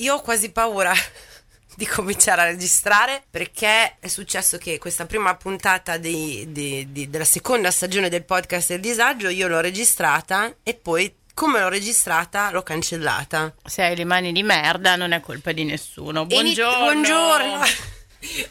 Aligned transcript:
io 0.00 0.14
ho 0.14 0.20
quasi 0.20 0.50
paura 0.50 0.92
di 1.76 1.86
cominciare 1.86 2.42
a 2.42 2.44
registrare 2.44 3.22
perché 3.30 3.96
è 3.98 4.08
successo 4.08 4.58
che 4.58 4.78
questa 4.78 5.06
prima 5.06 5.34
puntata 5.36 5.96
di, 5.96 6.46
di, 6.48 6.90
di, 6.90 7.08
della 7.08 7.24
seconda 7.24 7.70
stagione 7.70 8.08
del 8.08 8.24
podcast 8.24 8.68
del 8.68 8.80
disagio 8.80 9.28
io 9.28 9.48
l'ho 9.48 9.60
registrata 9.60 10.54
e 10.62 10.74
poi 10.74 11.14
come 11.32 11.60
l'ho 11.60 11.68
registrata 11.68 12.50
l'ho 12.50 12.62
cancellata. 12.62 13.54
Se 13.64 13.82
hai 13.82 13.96
le 13.96 14.04
mani 14.04 14.32
di 14.32 14.42
merda 14.42 14.96
non 14.96 15.12
è 15.12 15.20
colpa 15.20 15.52
di 15.52 15.64
nessuno. 15.64 16.26
Buongiorno. 16.26 16.78
buongiorno. 16.80 17.98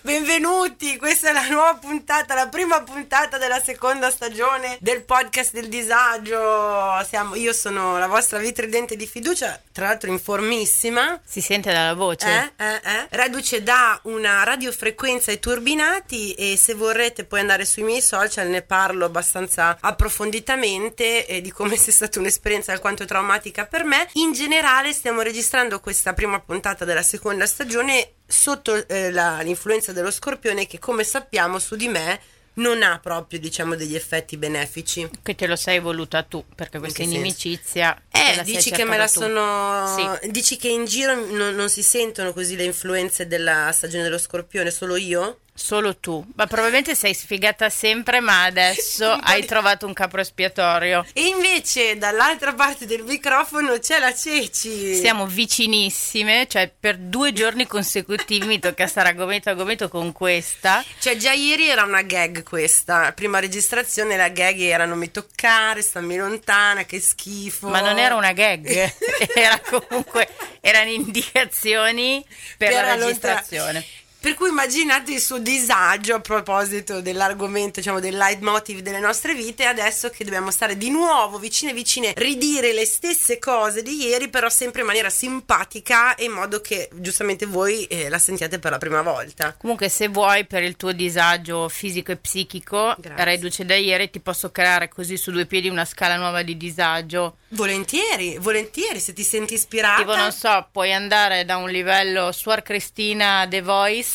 Benvenuti, 0.02 0.98
questa 0.98 1.30
è 1.30 1.32
la 1.32 1.48
nuova 1.48 1.76
puntata, 1.76 2.34
la 2.34 2.48
prima 2.48 2.82
puntata 2.82 3.38
della 3.38 3.62
seconda 3.62 4.10
stagione 4.10 4.78
del 4.82 5.04
podcast 5.04 5.54
del 5.54 5.70
disagio. 5.70 7.06
Siamo, 7.08 7.36
io 7.36 7.54
sono 7.54 8.00
la 8.00 8.08
vostra 8.08 8.40
vitridente 8.40 8.96
di 8.96 9.06
fiducia, 9.06 9.62
tra 9.72 9.86
l'altro 9.86 10.10
informissima. 10.10 11.22
Si 11.24 11.40
sente 11.40 11.72
dalla 11.72 11.94
voce. 11.94 12.52
Eh, 12.58 12.66
eh, 12.66 12.82
eh. 12.84 13.08
Reduce 13.12 13.62
da 13.62 14.00
una 14.06 14.44
radiofrequenza 14.44 15.30
ai 15.30 15.40
turbinati 15.40 16.34
e 16.34 16.58
se 16.58 16.74
vorrete 16.74 17.26
puoi 17.26 17.42
andare 17.42 17.64
sui 17.64 17.84
miei 17.84 18.02
social, 18.02 18.48
ne 18.48 18.64
parlo 18.64 19.06
abbastanza 19.06 19.78
approfonditamente 19.80 21.28
eh, 21.28 21.42
di 21.42 21.52
come 21.52 21.76
sia 21.78 21.94
stata 21.94 22.18
un'esperienza 22.18 22.72
alquanto 22.72 23.06
traumatica 23.06 23.68
per 23.68 23.84
me. 23.84 24.08
In 24.14 24.34
generale 24.34 24.94
stiamo 24.94 25.22
registrando 25.22 25.80
questa 25.80 26.14
prima 26.14 26.40
puntata 26.40 26.86
della 26.86 27.04
seconda 27.04 27.46
stagione 27.46 28.14
sotto 28.30 28.88
eh, 28.88 29.12
la, 29.12 29.42
l'influenza 29.42 29.92
dello 29.92 30.12
scorpione 30.12 30.68
che 30.68 30.78
come 30.78 31.04
sappiamo 31.04 31.58
su 31.58 31.76
di 31.76 31.88
me 31.88 32.20
non 32.54 32.84
ha 32.84 33.00
proprio 33.00 33.40
diciamo 33.40 33.76
degli 33.76 33.96
effetti 33.96 34.38
benefici 34.38 35.10
che 35.24 35.34
te 35.34 35.48
lo 35.48 35.56
sei 35.56 35.80
voluta 35.80 36.22
tu 36.24 36.44
perché 36.56 36.78
questa 36.78 37.02
inimicizia 37.02 38.00
eh 38.12 38.42
dici 38.44 38.70
che 38.70 38.84
me 38.84 38.98
la 38.98 39.08
tu. 39.08 39.22
sono 39.22 40.18
sì. 40.22 40.30
dici 40.30 40.58
che 40.58 40.68
in 40.68 40.86
giro 40.86 41.16
non, 41.16 41.56
non 41.56 41.70
si 41.70 41.82
sentono 41.82 42.32
così 42.34 42.56
le 42.56 42.66
influenze 42.66 43.28
della 43.28 43.72
stagione 43.72 44.04
dello 44.04 44.18
scorpione 44.18 44.70
solo 44.70 44.96
io 44.96 45.40
Solo 45.60 45.98
tu, 45.98 46.26
ma 46.36 46.48
probabilmente 46.48 46.96
sei 46.96 47.14
sfigata 47.14 47.70
sempre, 47.70 48.22
ma 48.22 48.44
adesso 48.44 49.12
hai 49.22 49.46
trovato 49.46 49.86
un 49.86 49.92
capro 49.92 50.22
espiatorio. 50.22 51.06
E 51.12 51.28
invece 51.28 51.98
dall'altra 51.98 52.54
parte 52.54 52.86
del 52.86 53.04
microfono 53.04 53.78
c'è 53.78 54.00
la 54.00 54.16
Ceci. 54.16 54.96
Siamo 54.96 55.28
vicinissime, 55.28 56.48
cioè 56.48 56.72
per 56.80 56.98
due 56.98 57.34
giorni 57.34 57.68
consecutivi 57.68 58.48
mi 58.48 58.58
tocca 58.58 58.88
stare 58.88 59.10
a 59.10 59.12
gomito 59.12 59.50
a 59.50 59.54
gomito 59.54 59.90
con 59.90 60.14
questa. 60.14 60.84
Cioè 60.98 61.18
già 61.18 61.34
ieri 61.34 61.68
era 61.68 61.84
una 61.84 62.04
gag 62.04 62.42
questa, 62.44 63.12
prima 63.12 63.40
registrazione 63.40 64.16
la 64.16 64.30
gag 64.30 64.58
era 64.62 64.86
non 64.86 64.98
mi 64.98 65.12
toccare, 65.12 65.82
stammi 65.82 66.16
lontana, 66.16 66.86
che 66.86 67.02
schifo. 67.02 67.68
Ma 67.68 67.82
non 67.82 68.00
era 68.00 68.16
una 68.16 68.32
gag, 68.32 68.94
era 69.36 69.60
comunque, 69.60 70.30
erano 70.62 70.90
indicazioni 70.90 72.26
per, 72.58 72.70
per 72.70 72.86
la 72.86 72.96
registrazione. 72.96 73.74
Lontana. 73.74 74.08
Per 74.22 74.34
cui 74.34 74.50
immaginate 74.50 75.14
il 75.14 75.22
suo 75.22 75.40
disagio 75.40 76.16
a 76.16 76.20
proposito 76.20 77.00
dell'argomento, 77.00 77.80
diciamo, 77.80 78.02
del 78.02 78.18
leitmotiv 78.18 78.82
delle 78.82 79.00
nostre 79.00 79.34
vite, 79.34 79.64
adesso 79.64 80.10
che 80.10 80.26
dobbiamo 80.26 80.52
stare 80.52 80.76
di 80.76 80.90
nuovo 80.90 81.40
vicine 81.40 81.72
vicine, 81.72 82.12
ridire 82.18 82.74
le 82.74 82.86
stesse 82.86 83.40
cose 83.40 83.82
di 83.82 83.96
ieri, 83.96 84.28
però 84.28 84.50
sempre 84.50 84.82
in 84.82 84.88
maniera 84.88 85.10
simpatica 85.10 86.16
e 86.16 86.26
in 86.26 86.34
modo 86.34 86.60
che 86.60 86.90
giustamente 86.96 87.46
voi 87.46 87.86
eh, 87.86 88.10
la 88.10 88.20
sentiate 88.20 88.60
per 88.60 88.72
la 88.72 88.78
prima 88.78 89.02
volta. 89.02 89.56
Comunque, 89.58 89.88
se 89.88 90.10
vuoi, 90.10 90.46
per 90.46 90.64
il 90.64 90.76
tuo 90.76 90.92
disagio 90.92 91.70
fisico 91.70 92.12
e 92.12 92.18
psichico, 92.18 92.96
Grazie. 93.00 93.24
reduce 93.24 93.66
da 93.66 93.76
ieri, 93.76 94.10
ti 94.10 94.20
posso 94.20 94.52
creare 94.52 94.90
così 94.90 95.16
su 95.16 95.32
due 95.32 95.46
piedi 95.46 95.70
una 95.70 95.86
scala 95.86 96.18
nuova 96.18 96.42
di 96.42 96.58
disagio. 96.58 97.38
Volentieri, 97.52 98.38
volentieri, 98.38 99.00
se 99.00 99.14
ti 99.14 99.24
senti 99.24 99.54
ispirata. 99.54 100.02
Tipo, 100.02 100.16
non 100.18 100.34
so, 100.34 100.68
puoi 100.74 100.92
andare 100.92 101.46
da 101.46 101.56
un 101.56 101.70
livello 101.70 102.34
Suor 102.34 102.62
Cristina 102.64 103.48
The 103.50 103.62
Voice 103.62 104.08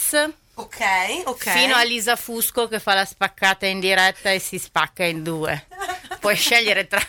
Ok, 0.56 0.80
ok. 1.24 1.50
Fino 1.50 1.74
a 1.74 1.82
Lisa 1.82 2.14
Fusco 2.16 2.68
che 2.68 2.78
fa 2.78 2.94
la 2.94 3.04
spaccata 3.04 3.66
in 3.66 3.80
diretta 3.80 4.30
e 4.30 4.38
si 4.38 4.58
spacca 4.58 5.04
in 5.04 5.22
due. 5.22 5.66
Puoi 6.20 6.36
scegliere 6.36 6.86
tra. 6.86 7.00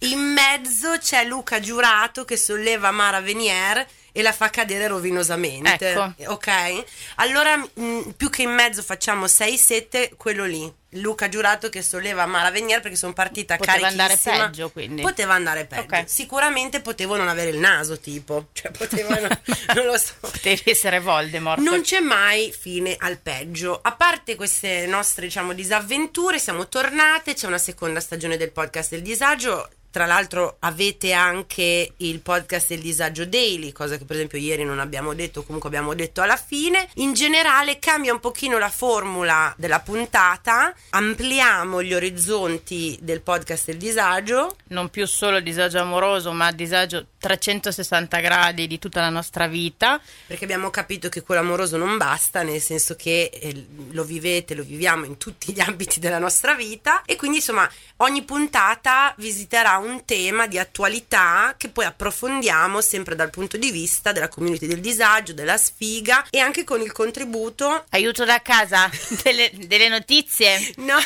In 0.00 0.18
mezzo 0.18 0.98
c'è 0.98 1.24
Luca 1.24 1.60
Giurato 1.60 2.24
che 2.24 2.36
solleva 2.36 2.90
Mara 2.90 3.20
Venier 3.20 3.86
e 4.12 4.22
la 4.22 4.32
fa 4.32 4.50
cadere 4.50 4.86
rovinosamente. 4.86 5.90
Ecco. 5.90 6.32
Ok? 6.32 6.84
Allora, 7.16 7.56
mh, 7.56 8.10
più 8.16 8.30
che 8.30 8.42
in 8.42 8.50
mezzo 8.50 8.82
facciamo 8.82 9.24
6-7, 9.24 10.10
quello 10.16 10.44
lì. 10.44 10.80
Luca 10.96 11.28
Giurato 11.30 11.70
che 11.70 11.80
solleva 11.80 12.26
Mara 12.26 12.50
Venier 12.50 12.82
perché 12.82 12.98
sono 12.98 13.14
partita 13.14 13.56
poteva 13.56 13.88
carichissima. 13.88 14.02
andare 14.02 14.46
peggio 14.46 14.70
quindi 14.70 15.00
poteva 15.00 15.32
andare 15.32 15.64
peggio 15.64 15.82
okay. 15.84 16.04
sicuramente 16.06 16.80
potevo 16.82 17.16
non 17.16 17.28
avere 17.28 17.48
il 17.48 17.56
naso 17.56 17.98
tipo 17.98 18.48
cioè 18.52 18.70
potevano 18.72 19.28
non 19.74 19.86
lo 19.86 19.96
so 19.96 20.12
potevi 20.20 20.62
essere 20.66 21.00
Voldemort 21.00 21.62
non 21.62 21.80
c'è 21.80 22.00
mai 22.00 22.52
fine 22.52 22.94
al 22.98 23.16
peggio 23.16 23.78
a 23.80 23.92
parte 23.92 24.34
queste 24.34 24.84
nostre 24.84 25.24
diciamo 25.24 25.54
disavventure 25.54 26.38
siamo 26.38 26.68
tornate 26.68 27.32
c'è 27.32 27.46
una 27.46 27.56
seconda 27.56 27.98
stagione 27.98 28.36
del 28.36 28.52
podcast 28.52 28.90
del 28.90 29.00
disagio 29.00 29.70
tra 29.92 30.06
l'altro 30.06 30.56
avete 30.60 31.12
anche 31.12 31.92
il 31.98 32.20
podcast 32.20 32.68
del 32.68 32.80
disagio 32.80 33.26
daily, 33.26 33.72
cosa 33.72 33.98
che 33.98 34.06
per 34.06 34.16
esempio 34.16 34.38
ieri 34.38 34.64
non 34.64 34.80
abbiamo 34.80 35.12
detto, 35.12 35.42
comunque 35.42 35.68
abbiamo 35.68 35.92
detto 35.92 36.22
alla 36.22 36.36
fine. 36.36 36.88
In 36.94 37.12
generale 37.12 37.78
cambia 37.78 38.10
un 38.10 38.18
pochino 38.18 38.56
la 38.56 38.70
formula 38.70 39.54
della 39.58 39.80
puntata, 39.80 40.74
ampliamo 40.90 41.82
gli 41.82 41.92
orizzonti 41.92 42.98
del 43.02 43.20
podcast 43.20 43.66
del 43.66 43.76
disagio. 43.76 44.56
Non 44.68 44.88
più 44.88 45.06
solo 45.06 45.40
disagio 45.40 45.78
amoroso, 45.78 46.32
ma 46.32 46.50
disagio 46.52 47.08
360 47.18 48.18
gradi 48.20 48.66
di 48.66 48.78
tutta 48.78 49.02
la 49.02 49.10
nostra 49.10 49.46
vita. 49.46 50.00
Perché 50.26 50.44
abbiamo 50.44 50.70
capito 50.70 51.10
che 51.10 51.20
quello 51.20 51.42
amoroso 51.42 51.76
non 51.76 51.98
basta, 51.98 52.42
nel 52.42 52.62
senso 52.62 52.96
che 52.96 53.30
eh, 53.30 53.66
lo 53.90 54.04
vivete, 54.04 54.54
lo 54.54 54.62
viviamo 54.62 55.04
in 55.04 55.18
tutti 55.18 55.52
gli 55.52 55.60
ambiti 55.62 56.00
della 56.00 56.18
nostra 56.18 56.54
vita 56.54 57.02
e 57.04 57.16
quindi 57.16 57.36
insomma 57.36 57.70
ogni 57.98 58.22
puntata 58.22 59.14
visiterà 59.18 59.76
un 59.76 59.81
tema 60.04 60.46
di 60.46 60.58
attualità 60.58 61.54
che 61.56 61.68
poi 61.68 61.84
approfondiamo 61.84 62.80
sempre 62.80 63.14
dal 63.14 63.30
punto 63.30 63.56
di 63.56 63.70
vista 63.70 64.12
della 64.12 64.28
community 64.28 64.66
del 64.66 64.80
disagio, 64.80 65.32
della 65.32 65.56
sfiga 65.56 66.26
e 66.30 66.38
anche 66.38 66.64
con 66.64 66.80
il 66.80 66.92
contributo. 66.92 67.84
Aiuto 67.90 68.24
da 68.24 68.40
casa 68.42 68.90
delle, 69.22 69.50
delle 69.54 69.88
notizie? 69.88 70.72
No, 70.76 70.96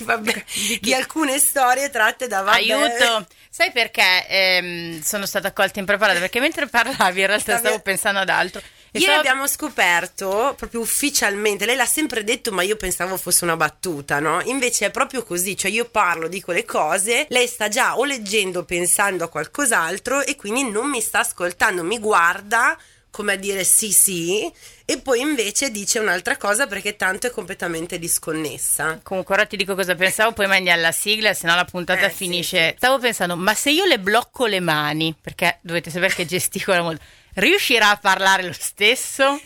vabbè, 0.00 0.44
di, 0.68 0.78
di, 0.80 0.94
alcune 0.94 1.38
storie 1.38 1.90
tratte 1.90 2.26
da 2.26 2.42
vabbè. 2.42 2.56
Aiuto! 2.56 3.26
Sai 3.50 3.70
perché 3.70 4.26
ehm, 4.28 5.00
sono 5.00 5.26
stata 5.26 5.52
colta 5.52 5.78
impreparata? 5.78 6.18
Perché 6.18 6.40
mentre 6.40 6.66
parlavi 6.66 7.20
in 7.20 7.26
realtà 7.26 7.58
stavo 7.58 7.78
pensando 7.80 8.20
ad 8.20 8.28
altro. 8.28 8.60
Ieri 8.98 9.12
stavo... 9.12 9.18
abbiamo 9.18 9.46
scoperto 9.48 10.54
proprio 10.56 10.80
ufficialmente, 10.80 11.66
lei 11.66 11.74
l'ha 11.74 11.84
sempre 11.84 12.22
detto, 12.22 12.52
ma 12.52 12.62
io 12.62 12.76
pensavo 12.76 13.16
fosse 13.16 13.42
una 13.42 13.56
battuta, 13.56 14.20
no? 14.20 14.40
Invece 14.44 14.86
è 14.86 14.90
proprio 14.90 15.24
così, 15.24 15.56
cioè 15.56 15.70
io 15.70 15.86
parlo, 15.86 16.28
dico 16.28 16.52
le 16.52 16.64
cose, 16.64 17.26
lei 17.30 17.48
sta 17.48 17.68
già 17.68 17.98
o 17.98 18.04
leggendo 18.04 18.64
pensando 18.64 19.24
a 19.24 19.28
qualcos'altro 19.28 20.22
e 20.22 20.36
quindi 20.36 20.70
non 20.70 20.88
mi 20.88 21.00
sta 21.00 21.20
ascoltando, 21.20 21.82
mi 21.82 21.98
guarda 21.98 22.78
come 23.10 23.34
a 23.34 23.36
dire 23.36 23.62
sì 23.62 23.92
sì 23.92 24.52
e 24.84 24.98
poi 24.98 25.20
invece 25.20 25.70
dice 25.70 26.00
un'altra 26.00 26.36
cosa 26.36 26.66
perché 26.66 26.96
tanto 26.96 27.28
è 27.28 27.30
completamente 27.30 27.98
disconnessa. 27.98 29.00
Comunque 29.02 29.34
ora 29.34 29.46
ti 29.46 29.56
dico 29.56 29.74
cosa 29.74 29.94
pensavo, 29.94 30.32
poi 30.32 30.46
mandi 30.46 30.70
alla 30.70 30.92
sigla, 30.92 31.32
se 31.34 31.46
no 31.46 31.54
la 31.54 31.64
puntata 31.64 32.06
eh, 32.06 32.10
finisce. 32.10 32.70
Sì. 32.70 32.74
Stavo 32.76 32.98
pensando, 32.98 33.36
ma 33.36 33.54
se 33.54 33.70
io 33.70 33.84
le 33.84 33.98
blocco 33.98 34.46
le 34.46 34.60
mani, 34.60 35.16
perché 35.20 35.58
dovete 35.62 35.90
sapere 35.90 36.14
che 36.14 36.26
gesticola 36.26 36.82
molto 36.82 37.04
riuscirà 37.34 37.90
a 37.90 37.96
parlare 37.96 38.42
lo 38.42 38.52
stesso? 38.52 39.40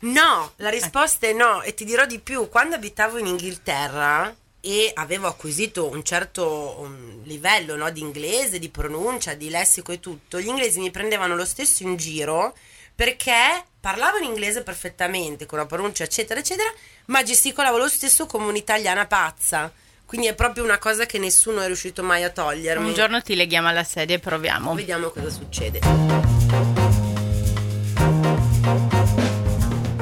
No, 0.00 0.52
la 0.56 0.70
risposta 0.70 1.26
è 1.26 1.32
no 1.32 1.62
e 1.62 1.74
ti 1.74 1.84
dirò 1.84 2.06
di 2.06 2.20
più, 2.20 2.48
quando 2.48 2.76
abitavo 2.76 3.18
in 3.18 3.26
Inghilterra 3.26 4.34
e 4.60 4.90
avevo 4.94 5.26
acquisito 5.26 5.88
un 5.88 6.04
certo 6.04 6.76
um, 6.80 7.22
livello 7.24 7.74
no, 7.76 7.90
di 7.90 8.00
inglese, 8.00 8.58
di 8.58 8.68
pronuncia, 8.68 9.34
di 9.34 9.50
lessico 9.50 9.92
e 9.92 10.00
tutto, 10.00 10.40
gli 10.40 10.46
inglesi 10.46 10.78
mi 10.78 10.90
prendevano 10.90 11.34
lo 11.34 11.44
stesso 11.44 11.82
in 11.82 11.96
giro 11.96 12.54
perché 12.94 13.64
parlavo 13.80 14.18
in 14.18 14.24
inglese 14.24 14.62
perfettamente, 14.62 15.46
con 15.46 15.58
la 15.58 15.66
pronuncia 15.66 16.04
eccetera 16.04 16.40
eccetera, 16.40 16.68
ma 17.06 17.22
gesticolavo 17.22 17.78
lo 17.78 17.88
stesso 17.88 18.26
come 18.26 18.46
un'italiana 18.46 19.06
pazza. 19.06 19.72
Quindi 20.04 20.26
è 20.26 20.34
proprio 20.34 20.64
una 20.64 20.78
cosa 20.78 21.06
che 21.06 21.18
nessuno 21.18 21.60
è 21.60 21.66
riuscito 21.66 22.02
mai 22.02 22.24
a 22.24 22.30
togliermi. 22.30 22.88
Un 22.88 22.94
giorno 22.94 23.20
ti 23.20 23.36
leghiamo 23.36 23.68
alla 23.68 23.84
sedia 23.84 24.16
e 24.16 24.18
proviamo. 24.18 24.74
Vediamo 24.74 25.10
cosa 25.10 25.28
succede. 25.28 26.97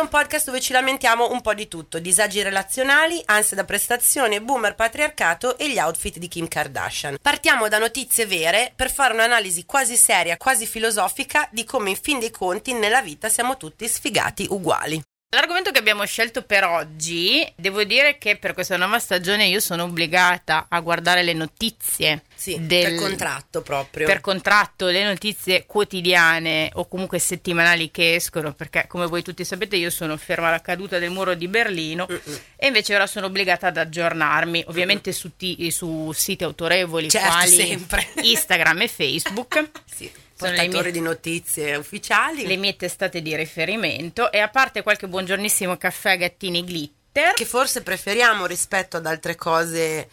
È 0.00 0.02
un 0.02 0.08
podcast 0.08 0.46
dove 0.46 0.60
ci 0.60 0.72
lamentiamo 0.72 1.30
un 1.30 1.42
po' 1.42 1.52
di 1.52 1.68
tutto: 1.68 1.98
disagi 1.98 2.42
relazionali, 2.42 3.20
ansia 3.26 3.56
da 3.56 3.64
prestazione, 3.64 4.40
boomer 4.40 4.74
patriarcato 4.74 5.58
e 5.58 5.70
gli 5.70 5.78
outfit 5.78 6.16
di 6.16 6.26
Kim 6.26 6.48
Kardashian. 6.48 7.18
Partiamo 7.20 7.68
da 7.68 7.78
notizie 7.78 8.24
vere 8.26 8.72
per 8.74 8.90
fare 8.90 9.12
un'analisi 9.12 9.66
quasi 9.66 9.96
seria, 9.96 10.38
quasi 10.38 10.66
filosofica 10.66 11.46
di 11.52 11.64
come 11.64 11.90
in 11.90 11.96
fin 11.96 12.18
dei 12.18 12.30
conti 12.30 12.72
nella 12.72 13.02
vita 13.02 13.28
siamo 13.28 13.56
tutti 13.58 13.86
sfigati 13.86 14.46
uguali. 14.48 15.02
L'argomento 15.32 15.70
che 15.70 15.78
abbiamo 15.78 16.04
scelto 16.06 16.42
per 16.42 16.64
oggi, 16.64 17.46
devo 17.54 17.84
dire 17.84 18.18
che 18.18 18.34
per 18.34 18.52
questa 18.52 18.76
nuova 18.76 18.98
stagione 18.98 19.46
io 19.46 19.60
sono 19.60 19.84
obbligata 19.84 20.66
a 20.68 20.80
guardare 20.80 21.22
le 21.22 21.34
notizie. 21.34 22.24
Sì, 22.34 22.56
del- 22.66 22.82
per 22.82 22.94
contratto 22.96 23.62
proprio. 23.62 24.08
Per 24.08 24.20
contratto, 24.20 24.86
le 24.86 25.04
notizie 25.04 25.66
quotidiane 25.66 26.70
o 26.74 26.88
comunque 26.88 27.20
settimanali 27.20 27.92
che 27.92 28.16
escono, 28.16 28.54
perché 28.54 28.86
come 28.88 29.06
voi 29.06 29.22
tutti 29.22 29.44
sapete 29.44 29.76
io 29.76 29.90
sono 29.90 30.16
ferma 30.16 30.48
alla 30.48 30.60
caduta 30.60 30.98
del 30.98 31.10
muro 31.10 31.34
di 31.34 31.46
Berlino 31.46 32.08
Mm-mm. 32.10 32.40
e 32.56 32.66
invece 32.66 32.96
ora 32.96 33.06
sono 33.06 33.26
obbligata 33.26 33.68
ad 33.68 33.76
aggiornarmi, 33.76 34.64
ovviamente 34.66 35.12
su, 35.12 35.36
ti- 35.36 35.70
su 35.70 36.10
siti 36.12 36.42
autorevoli 36.42 37.08
Certo, 37.08 37.28
quali 37.28 37.50
sempre. 37.54 38.08
Instagram 38.22 38.80
e 38.80 38.88
Facebook. 38.88 39.70
Sì, 39.94 40.10
Portatori 40.48 40.82
mie- 40.82 40.92
di 40.92 41.00
notizie 41.00 41.76
ufficiali. 41.76 42.46
le 42.46 42.56
mie 42.56 42.76
testate 42.76 43.20
di 43.22 43.36
riferimento 43.36 44.32
e 44.32 44.38
a 44.38 44.48
parte 44.48 44.82
qualche 44.82 45.06
buongiornissimo 45.08 45.76
caffè 45.76 46.16
gattini 46.16 46.64
glitter 46.64 47.34
Che 47.34 47.44
forse 47.44 47.82
preferiamo 47.82 48.46
rispetto 48.46 48.96
ad 48.96 49.06
altre 49.06 49.34
cose 49.36 50.08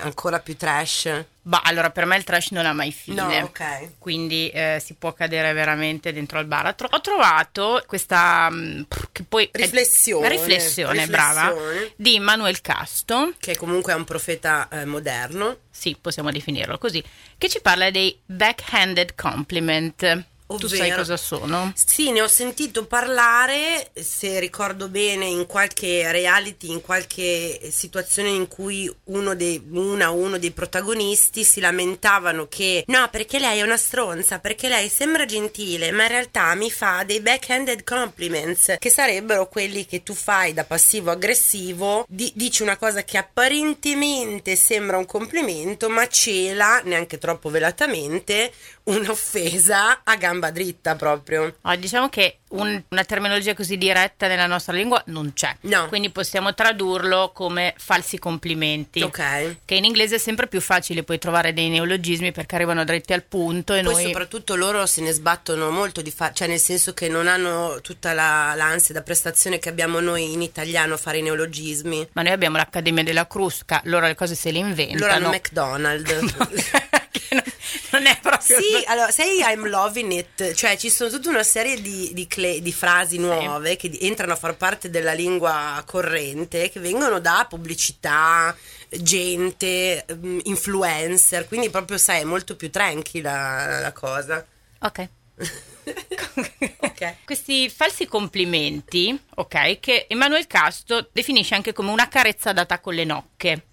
ancora 0.00 0.38
più 0.40 0.56
trash. 0.56 1.24
bah, 1.42 1.62
allora 1.64 1.90
per 1.90 2.04
me 2.04 2.16
il 2.16 2.24
trash 2.24 2.50
non 2.50 2.66
ha 2.66 2.72
mai 2.72 2.92
fine 2.92 3.22
No, 3.40 3.44
ok. 3.46 3.92
quindi 3.98 4.48
eh, 4.50 4.80
si 4.84 4.94
può 4.94 5.12
cadere 5.12 5.52
veramente 5.52 6.12
dentro 6.12 6.38
al 6.38 6.44
baratro 6.46 6.88
ho 6.90 7.00
trovato 7.00 7.82
questa 7.86 8.48
mm, 8.50 8.82
che 9.12 9.22
poi 9.24 9.44
è- 9.50 9.56
Riflessione. 9.56 10.28
riflessione, 10.28 11.06
brava 11.06 11.48
Riflessione. 11.48 11.92
di 11.96 12.18
Manuel 12.20 12.60
Casto 12.60 13.32
Che 13.38 13.56
comunque 13.56 13.92
è 13.92 13.96
un 13.96 14.04
profeta 14.04 14.68
eh, 14.70 14.84
moderno. 14.84 15.58
sì 15.70 15.96
possiamo 16.00 16.30
definirlo 16.30 16.78
così 16.78 17.02
che 17.38 17.48
ci 17.48 17.60
parla 17.60 17.90
dei 17.90 18.18
backhanded 18.26 19.14
compliment 19.14 20.24
tu 20.58 20.66
sai 20.68 20.80
Ovvero- 20.80 20.96
cosa 20.96 21.16
sono? 21.16 21.72
Sì, 21.74 22.10
ne 22.10 22.22
ho 22.22 22.28
sentito 22.28 22.86
parlare, 22.86 23.90
se 23.94 24.38
ricordo 24.40 24.88
bene, 24.88 25.26
in 25.26 25.46
qualche 25.46 26.10
reality, 26.10 26.70
in 26.70 26.80
qualche 26.80 27.70
situazione 27.72 28.28
in 28.30 28.48
cui 28.48 28.92
uno 29.04 29.34
dei, 29.34 29.62
una 29.70 30.10
o 30.10 30.14
uno 30.16 30.38
dei 30.38 30.50
protagonisti 30.50 31.44
si 31.44 31.60
lamentavano 31.60 32.46
che 32.48 32.84
no, 32.86 33.08
perché 33.10 33.38
lei 33.38 33.58
è 33.58 33.62
una 33.62 33.76
stronza, 33.76 34.38
perché 34.38 34.68
lei 34.68 34.88
sembra 34.88 35.24
gentile, 35.24 35.90
ma 35.92 36.02
in 36.02 36.08
realtà 36.08 36.54
mi 36.54 36.70
fa 36.70 37.02
dei 37.04 37.20
backhanded 37.20 37.84
compliments, 37.84 38.76
che 38.78 38.90
sarebbero 38.90 39.48
quelli 39.48 39.86
che 39.86 40.02
tu 40.02 40.14
fai 40.14 40.52
da 40.52 40.64
passivo 40.64 41.10
aggressivo, 41.10 42.04
di- 42.08 42.32
dici 42.34 42.62
una 42.62 42.76
cosa 42.76 43.04
che 43.04 43.18
apparentemente 43.18 44.56
sembra 44.56 44.96
un 44.98 45.06
complimento, 45.06 45.88
ma 45.88 46.06
cela, 46.08 46.80
neanche 46.84 47.18
troppo 47.18 47.50
velatamente, 47.50 48.52
un'offesa 48.96 50.00
a 50.04 50.16
gamba 50.16 50.50
dritta 50.50 50.94
proprio. 50.96 51.56
Ah, 51.62 51.76
diciamo 51.76 52.08
che 52.08 52.38
un- 52.50 52.82
una 52.88 53.04
terminologia 53.04 53.54
così 53.54 53.76
diretta 53.78 54.26
nella 54.26 54.46
nostra 54.46 54.72
lingua 54.72 55.02
non 55.06 55.32
c'è. 55.32 55.54
No. 55.62 55.86
Quindi 55.88 56.10
possiamo 56.10 56.52
tradurlo 56.54 57.30
come 57.32 57.74
falsi 57.78 58.18
complimenti. 58.18 59.02
Ok. 59.02 59.56
Che 59.64 59.74
in 59.74 59.84
inglese 59.84 60.16
è 60.16 60.18
sempre 60.18 60.46
più 60.48 60.60
facile 60.60 61.02
poi 61.02 61.18
trovare 61.18 61.52
dei 61.52 61.68
neologismi 61.68 62.32
perché 62.32 62.56
arrivano 62.56 62.84
dritti 62.84 63.12
al 63.12 63.22
punto 63.22 63.74
e 63.74 63.82
Poi 63.82 63.92
noi 63.92 64.04
soprattutto 64.04 64.56
loro 64.56 64.86
se 64.86 65.00
ne 65.00 65.12
sbattono 65.12 65.70
molto 65.70 66.02
di 66.02 66.10
fa- 66.10 66.32
cioè 66.32 66.48
nel 66.48 66.58
senso 66.58 66.92
che 66.94 67.08
non 67.08 67.26
hanno 67.28 67.78
tutta 67.82 68.12
la, 68.12 68.54
l'ansia 68.56 68.94
da 68.94 69.02
prestazione 69.02 69.58
che 69.58 69.68
abbiamo 69.68 70.00
noi 70.00 70.32
in 70.32 70.42
italiano 70.42 70.94
a 70.94 70.96
fare 70.96 71.18
i 71.18 71.22
neologismi. 71.22 72.08
ma 72.12 72.22
noi 72.22 72.32
abbiamo 72.32 72.56
l'Accademia 72.56 73.02
della 73.04 73.26
Crusca, 73.26 73.80
loro 73.84 74.06
le 74.06 74.14
cose 74.14 74.34
se 74.34 74.50
le 74.50 74.58
inventano. 74.58 74.98
Loro 75.00 75.12
hanno 75.12 75.28
McDonald's. 75.30 76.10
Che 77.10 77.26
non- 77.34 77.42
non 77.92 78.06
è 78.06 78.18
proprio 78.20 78.58
Sì, 78.60 78.84
allora, 78.86 79.10
sai 79.10 79.40
I'm 79.40 79.66
loving 79.68 80.12
it, 80.12 80.54
cioè 80.54 80.76
ci 80.76 80.90
sono 80.90 81.10
tutta 81.10 81.28
una 81.28 81.42
serie 81.42 81.80
di, 81.80 82.10
di 82.12 82.26
cle- 82.26 82.60
di 82.60 82.72
frasi 82.72 83.18
nuove 83.18 83.76
che 83.76 83.88
di- 83.88 83.98
entrano 84.06 84.32
a 84.32 84.36
far 84.36 84.56
parte 84.56 84.90
della 84.90 85.12
lingua 85.12 85.82
corrente, 85.86 86.70
che 86.70 86.80
vengono 86.80 87.18
da 87.20 87.46
pubblicità, 87.48 88.54
gente, 88.88 90.04
mm, 90.12 90.40
influencer, 90.44 91.46
quindi 91.48 91.70
proprio 91.70 91.98
sai, 91.98 92.20
è 92.20 92.24
molto 92.24 92.56
più 92.56 92.70
tranquilla 92.70 93.80
la 93.80 93.92
cosa. 93.92 94.44
Ok. 94.80 95.08
Ok. 96.80 97.14
Questi 97.24 97.68
falsi 97.70 98.06
complimenti, 98.06 99.18
ok, 99.36 99.80
che 99.80 100.06
Emanuele 100.08 100.46
Casto 100.46 101.08
definisce 101.12 101.54
anche 101.54 101.72
come 101.72 101.90
una 101.90 102.08
carezza 102.08 102.52
data 102.52 102.78
con 102.78 102.94
le 102.94 103.04
nocche. 103.04 103.64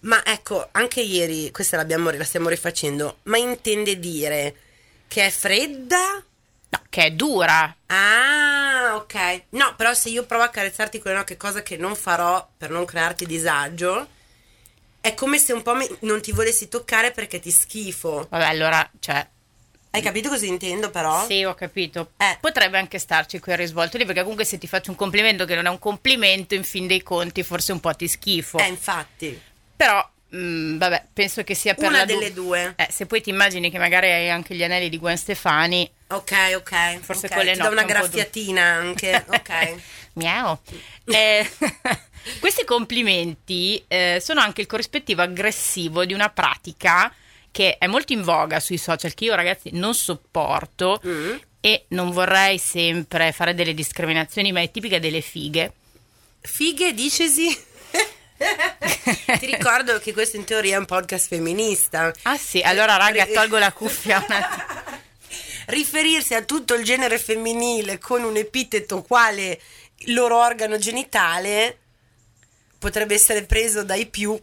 Ma 0.00 0.24
ecco, 0.24 0.68
anche 0.72 1.00
ieri, 1.00 1.50
questa 1.50 1.76
l'abbiamo, 1.76 2.10
la 2.10 2.24
stiamo 2.24 2.48
rifacendo, 2.48 3.18
ma 3.24 3.36
intende 3.36 3.98
dire 3.98 4.54
che 5.08 5.26
è 5.26 5.30
fredda? 5.30 6.22
No, 6.72 6.82
che 6.88 7.04
è 7.04 7.10
dura. 7.10 7.74
Ah, 7.86 8.92
ok. 8.94 9.42
No, 9.50 9.74
però 9.76 9.92
se 9.92 10.08
io 10.08 10.24
provo 10.24 10.44
a 10.44 10.48
carezzarti 10.48 11.00
con 11.00 11.10
le 11.10 11.18
nocche, 11.18 11.36
cosa 11.36 11.62
che 11.62 11.76
non 11.76 11.94
farò 11.96 12.48
per 12.56 12.70
non 12.70 12.84
crearti 12.84 13.26
disagio, 13.26 14.06
è 15.00 15.14
come 15.14 15.38
se 15.38 15.52
un 15.52 15.62
po' 15.62 15.74
mi- 15.74 15.88
non 16.00 16.20
ti 16.22 16.32
volessi 16.32 16.68
toccare 16.68 17.10
perché 17.10 17.40
ti 17.40 17.50
schifo. 17.50 18.26
Vabbè, 18.30 18.44
allora, 18.44 18.88
cioè, 19.00 19.26
Hai 19.92 20.02
capito 20.02 20.28
cosa 20.28 20.46
intendo 20.46 20.88
però? 20.90 21.26
Sì, 21.26 21.42
ho 21.42 21.54
capito. 21.54 22.12
Eh. 22.16 22.38
Potrebbe 22.40 22.78
anche 22.78 23.00
starci 23.00 23.40
quel 23.40 23.56
risvolto 23.56 23.98
lì, 23.98 24.04
perché 24.04 24.20
comunque 24.20 24.44
se 24.44 24.56
ti 24.56 24.68
faccio 24.68 24.90
un 24.90 24.96
complimento 24.96 25.44
che 25.44 25.56
non 25.56 25.66
è 25.66 25.68
un 25.68 25.80
complimento, 25.80 26.54
in 26.54 26.62
fin 26.62 26.86
dei 26.86 27.02
conti, 27.02 27.42
forse 27.42 27.72
un 27.72 27.80
po' 27.80 27.92
ti 27.96 28.06
schifo. 28.06 28.58
Eh, 28.58 28.68
infatti. 28.68 29.42
Però, 29.80 30.10
mh, 30.28 30.76
vabbè, 30.76 31.06
penso 31.14 31.42
che 31.42 31.54
sia 31.54 31.72
per 31.74 31.88
Una 31.88 31.98
la 32.00 32.04
du- 32.04 32.18
delle 32.18 32.34
due. 32.34 32.74
Eh, 32.76 32.88
se 32.90 33.06
poi 33.06 33.22
ti 33.22 33.30
immagini 33.30 33.70
che 33.70 33.78
magari 33.78 34.10
hai 34.10 34.28
anche 34.28 34.54
gli 34.54 34.62
anelli 34.62 34.90
di 34.90 34.98
Gwen 34.98 35.16
Stefani, 35.16 35.90
Ok, 36.08 36.32
ok. 36.56 36.98
Forse 37.00 37.26
ok, 37.28 37.34
con 37.34 37.44
le 37.44 37.52
ti 37.52 37.60
do 37.60 37.68
una 37.70 37.80
un 37.80 37.86
po' 37.86 37.92
du- 37.94 37.98
graffiatina 37.98 38.62
anche. 38.62 39.24
Ok. 39.30 39.74
miau. 40.14 40.58
Eh, 41.06 41.48
questi 42.40 42.64
complimenti 42.66 43.82
eh, 43.88 44.18
sono 44.20 44.40
anche 44.40 44.60
il 44.60 44.66
corrispettivo 44.66 45.22
aggressivo 45.22 46.04
di 46.04 46.12
una 46.12 46.28
pratica 46.28 47.10
che 47.50 47.78
è 47.78 47.86
molto 47.86 48.12
in 48.12 48.22
voga 48.22 48.60
sui 48.60 48.76
social, 48.76 49.14
che 49.14 49.24
io 49.24 49.34
ragazzi 49.34 49.70
non 49.72 49.94
sopporto 49.94 51.00
Mm. 51.06 51.36
e 51.60 51.84
non 51.88 52.10
vorrei 52.10 52.58
sempre 52.58 53.32
fare 53.32 53.54
delle 53.54 53.72
discriminazioni, 53.72 54.52
ma 54.52 54.60
è 54.60 54.70
tipica 54.70 54.98
delle 54.98 55.22
fighe. 55.22 55.72
Fighe, 56.42 56.92
dicesi? 56.92 57.68
Ti 58.40 59.46
ricordo 59.46 59.98
che 59.98 60.12
questo 60.12 60.36
in 60.36 60.44
teoria 60.44 60.76
è 60.76 60.78
un 60.78 60.86
podcast 60.86 61.28
femminista. 61.28 62.12
Ah 62.22 62.38
sì, 62.38 62.60
allora 62.60 62.96
raga, 62.96 63.26
tolgo 63.26 63.58
la 63.58 63.72
cuffia 63.72 64.24
un 64.26 64.32
attimo. 64.34 64.98
Riferirsi 65.66 66.34
a 66.34 66.42
tutto 66.42 66.74
il 66.74 66.84
genere 66.84 67.18
femminile 67.18 67.98
con 67.98 68.24
un 68.24 68.36
epiteto 68.36 69.02
quale 69.02 69.60
loro 70.06 70.38
organo 70.38 70.78
genitale 70.78 71.78
potrebbe 72.78 73.14
essere 73.14 73.44
preso 73.44 73.84
dai 73.84 74.06
più 74.06 74.40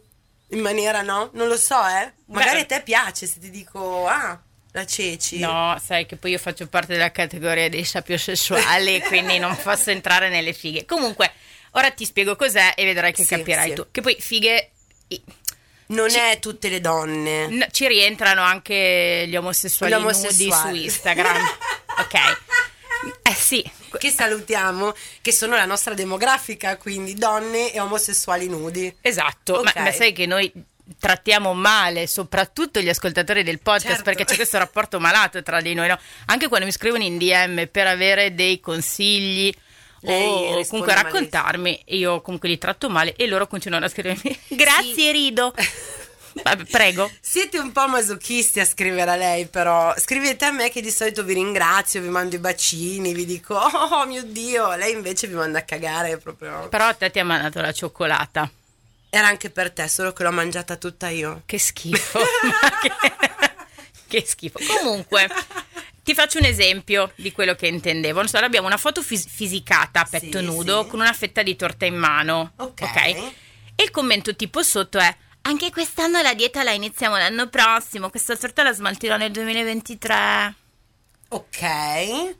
in 0.49 0.59
maniera 0.59 1.01
no? 1.01 1.31
Non 1.33 1.47
lo 1.47 1.57
so, 1.57 1.85
eh. 1.85 2.13
Magari 2.27 2.57
Beh. 2.57 2.61
a 2.61 2.65
te 2.65 2.81
piace 2.83 3.25
se 3.25 3.39
ti 3.39 3.49
dico 3.49 4.07
ah, 4.07 4.39
la 4.71 4.85
ceci. 4.85 5.39
No, 5.39 5.77
sai 5.83 6.05
che 6.05 6.15
poi 6.15 6.31
io 6.31 6.37
faccio 6.37 6.67
parte 6.67 6.93
della 6.93 7.11
categoria 7.11 7.67
dei 7.67 7.83
sapiosessuali, 7.83 9.01
quindi 9.01 9.39
non 9.39 9.57
posso 9.61 9.89
entrare 9.89 10.29
nelle 10.29 10.53
fighe. 10.53 10.85
Comunque, 10.85 11.31
ora 11.77 11.91
ti 11.91 12.05
spiego 12.05 12.35
cos'è 12.35 12.73
e 12.75 12.83
vedrai 12.85 13.13
che 13.13 13.23
Sì, 13.23 13.35
capirai 13.35 13.69
sì. 13.69 13.75
tu. 13.75 13.87
Che 13.91 14.01
poi 14.01 14.15
fighe 14.19 14.71
Non 15.87 16.09
è 16.13 16.39
tutte 16.39 16.69
le 16.69 16.81
donne. 16.81 17.47
n- 17.47 17.67
ci 17.71 17.87
rientrano 17.87 18.41
anche 18.41 19.25
gli 19.27 19.35
omosessuali, 19.35 19.93
Gli 19.93 19.95
nudi 19.97 20.07
omosessuali. 20.15 20.77
su 20.79 20.83
Instagram. 20.83 21.41
ok. 21.99 22.15
Eh 23.21 23.33
sì, 23.33 23.63
Che 23.97 24.09
salutiamo, 24.09 24.93
che 25.21 25.31
sono 25.31 25.55
la 25.55 25.65
nostra 25.65 25.93
demografica, 25.93 26.75
quindi 26.77 27.13
donne 27.13 27.71
e 27.71 27.79
omosessuali 27.79 28.47
nudi. 28.49 28.93
esatto. 29.01 29.61
Ma, 29.63 29.69
Ok. 29.69 29.75
ma 29.77 29.91
sai 29.91 30.11
che 30.13 30.25
noi 30.25 30.51
trattiamo 30.99 31.53
male 31.53 32.07
soprattutto 32.07 32.79
gli 32.79 32.89
ascoltatori 32.89 33.43
del 33.43 33.59
podcast 33.59 33.87
Certo. 33.97 34.03
perché 34.03 34.23
c'è 34.25 34.35
questo 34.35 34.57
rapporto 34.57 34.99
malato 34.99 35.43
tra 35.43 35.61
di 35.61 35.73
noi, 35.73 35.87
no? 35.89 35.99
Anche 36.25 36.47
quando 36.47 36.65
mi 36.65 36.71
scrivono 36.71 37.03
in 37.03 37.17
DM 37.17 37.67
per 37.67 37.87
avere 37.87 38.33
dei 38.33 38.59
consigli 38.59 39.53
Lei 40.07 40.65
comunque 40.67 40.93
raccontarmi, 40.93 41.83
io 41.87 42.21
comunque 42.21 42.49
li 42.49 42.57
tratto 42.57 42.89
male 42.89 43.13
e 43.15 43.27
loro 43.27 43.47
continuano 43.47 43.85
a 43.85 43.89
scrivermi 43.89 44.39
grazie 44.55 45.11
Rido. 45.11 45.53
Vabbè, 46.43 46.65
prego. 46.65 47.09
Siete 47.19 47.57
un 47.57 47.71
po' 47.71 47.87
masochisti 47.87 48.59
a 48.59 48.65
scrivere 48.65 49.09
a 49.09 49.15
lei, 49.15 49.47
però 49.47 49.93
scrivete 49.97 50.45
a 50.45 50.51
me 50.51 50.69
che 50.69 50.81
di 50.81 50.91
solito 50.91 51.23
vi 51.23 51.33
ringrazio, 51.33 51.99
vi 51.99 52.09
mando 52.09 52.35
i 52.35 52.39
bacini, 52.39 53.13
vi 53.13 53.25
dico 53.25 53.55
oh 53.55 54.05
mio 54.05 54.23
Dio, 54.23 54.75
lei 54.75 54.93
invece 54.93 55.27
vi 55.27 55.33
manda 55.33 55.59
a 55.59 55.63
cagare 55.63 56.17
proprio. 56.17 56.67
Però 56.69 56.85
a 56.85 56.93
te 56.93 57.09
ti 57.09 57.19
ha 57.19 57.25
mandato 57.25 57.59
la 57.59 57.71
cioccolata. 57.71 58.49
Era 59.09 59.27
anche 59.27 59.49
per 59.49 59.71
te, 59.71 59.87
solo 59.87 60.13
che 60.13 60.23
l'ho 60.23 60.31
mangiata 60.31 60.75
tutta 60.75 61.09
io. 61.09 61.41
Che 61.45 61.57
schifo. 61.57 62.19
Che, 64.07 64.19
che 64.21 64.23
schifo. 64.25 64.59
Comunque, 64.79 65.27
Ti 66.07 66.13
faccio 66.13 66.37
un 66.39 66.45
esempio 66.45 67.11
di 67.15 67.33
quello 67.33 67.53
che 67.53 67.67
intendevo. 67.67 68.19
Non 68.19 68.29
so, 68.29 68.37
abbiamo 68.37 68.65
una 68.65 68.77
foto 68.77 69.01
fis- 69.01 69.27
fisicata 69.27 69.99
a 69.99 70.07
petto 70.09 70.39
Sì, 70.39 70.45
nudo 70.45 70.83
sì. 70.83 70.87
con 70.87 71.01
una 71.01 71.11
fetta 71.11 71.43
di 71.43 71.57
torta 71.57 71.85
in 71.85 71.95
mano. 71.95 72.53
Ok. 72.55 72.81
E 72.95 73.33
il 73.83 73.91
commento 73.91 74.33
tipo 74.33 74.63
sotto 74.63 74.99
è: 74.99 75.13
Anche 75.41 75.69
quest'anno 75.69 76.21
la 76.21 76.33
dieta 76.33 76.63
la 76.63 76.71
iniziamo 76.71 77.17
l'anno 77.17 77.49
prossimo. 77.49 78.09
Questa 78.09 78.37
torta 78.37 78.63
la 78.63 78.71
smaltirò 78.71 79.17
nel 79.17 79.31
2023. 79.31 80.53
Ok. 81.27 82.35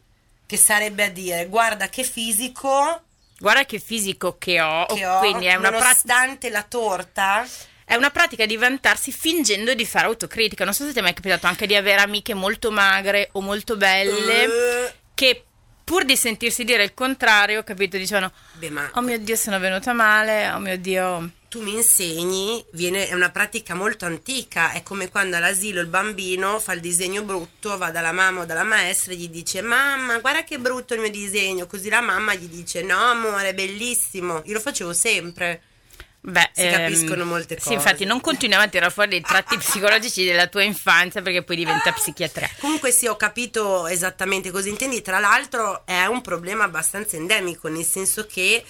Che 0.46 0.58
sarebbe 0.58 1.04
a 1.04 1.10
dire, 1.10 1.48
guarda 1.48 1.90
che 1.90 2.04
fisico 2.04 3.02
Guarda 3.38 3.66
che 3.66 3.80
fisico 3.80 4.38
che 4.38 4.62
ho. 4.62 4.86
che 4.86 5.06
ho, 5.06 5.20
Quindi 5.20 5.48
è 5.48 5.56
una, 5.56 5.68
pra- 5.68 5.80
nonostante 5.80 6.50
la 6.50 6.64
torta. 6.64 7.46
È 7.90 7.96
una 7.96 8.10
pratica 8.10 8.46
di 8.46 8.58
vantarsi 8.58 9.14
fingendo 9.14 9.74
di 9.74 9.86
fare 9.86 10.08
autocritica. 10.08 10.66
Non 10.66 10.74
so 10.74 10.86
se 10.86 10.92
ti 10.92 11.00
è 11.00 11.02
mai 11.02 11.14
capitato 11.14 11.48
anche 11.48 11.66
di 11.66 11.74
avere 11.74 12.02
amiche 12.02 12.34
molto 12.34 12.70
magre 12.70 13.30
o 13.32 13.40
molto 13.40 13.78
belle 13.78 14.44
Eh, 14.44 14.94
che 15.14 15.46
pur 15.86 16.04
di 16.04 16.18
sentirsi 16.18 16.66
dire 16.66 16.84
il 16.84 16.94
contrario, 16.94 17.64
capito, 17.64 17.96
dicevano 17.96 18.34
Beh, 18.56 18.72
ma 18.72 18.92
Oh 18.96 19.02
mio 19.02 19.18
Dio, 19.18 19.38
sono 19.38 19.58
venuta 19.58 19.94
male. 19.94 20.50
Oh 20.52 20.60
mio 20.60 20.78
Dio. 20.78 21.32
tu 21.48 21.62
mi 21.62 21.76
insegni, 21.76 22.62
viene, 22.72 23.08
è 23.08 23.14
una 23.14 23.30
pratica 23.30 23.74
molto 23.74 24.04
antica, 24.04 24.74
è 24.74 24.84
come 24.84 25.08
quando 25.10 25.38
all'asilo 25.38 25.80
il 25.80 25.88
bambino 25.88 26.60
fa 26.60 26.74
il 26.74 26.82
disegno 26.82 27.24
brutto, 27.24 27.78
va 27.78 27.90
dalla 27.90 28.12
mamma 28.12 28.42
o 28.42 28.46
dalla 28.46 28.66
maestra 28.66 29.14
e 29.14 29.16
gli 29.16 29.30
dice 29.30 29.62
mamma 29.62 30.20
guarda 30.20 30.44
che 30.44 30.60
brutto 30.60 30.94
il 30.94 31.00
mio 31.00 31.10
disegno, 31.10 31.68
così 31.68 31.88
la 31.88 32.02
mamma 32.02 32.34
gli 32.34 32.50
dice 32.50 32.82
no 32.82 32.98
amore 32.98 33.48
è 33.48 33.54
bellissimo, 33.54 34.42
io 34.44 34.56
lo 34.56 34.60
facevo 34.60 34.92
sempre. 34.92 35.62
Beh, 36.20 36.50
Si 36.54 36.68
capiscono 36.70 37.24
molte 37.24 37.56
Sì, 37.56 37.62
cose. 37.64 37.74
infatti 37.76 38.04
non 38.04 38.20
continuiamo 38.20 38.64
a 38.66 38.68
tirare 38.68 38.92
fuori 38.92 39.10
dei 39.10 39.22
tratti 39.22 39.58
psicologici 39.58 40.26
della 40.26 40.48
tua 40.48 40.64
infanzia 40.64 41.22
perché 41.22 41.44
poi 41.44 41.56
diventa 41.56 41.92
psichiatria. 41.94 42.50
Comunque 42.60 42.92
sì, 42.92 43.08
ho 43.08 43.16
capito 43.16 43.88
esattamente 43.88 44.52
cosa 44.52 44.68
intendi, 44.68 45.02
tra 45.02 45.20
l'altro 45.20 45.86
è 45.86 46.06
un 46.06 46.22
problema 46.22 46.66
abbastanza 46.66 47.16
endemico, 47.16 47.70
nel 47.70 47.86
senso 47.86 48.26
che 48.26 48.62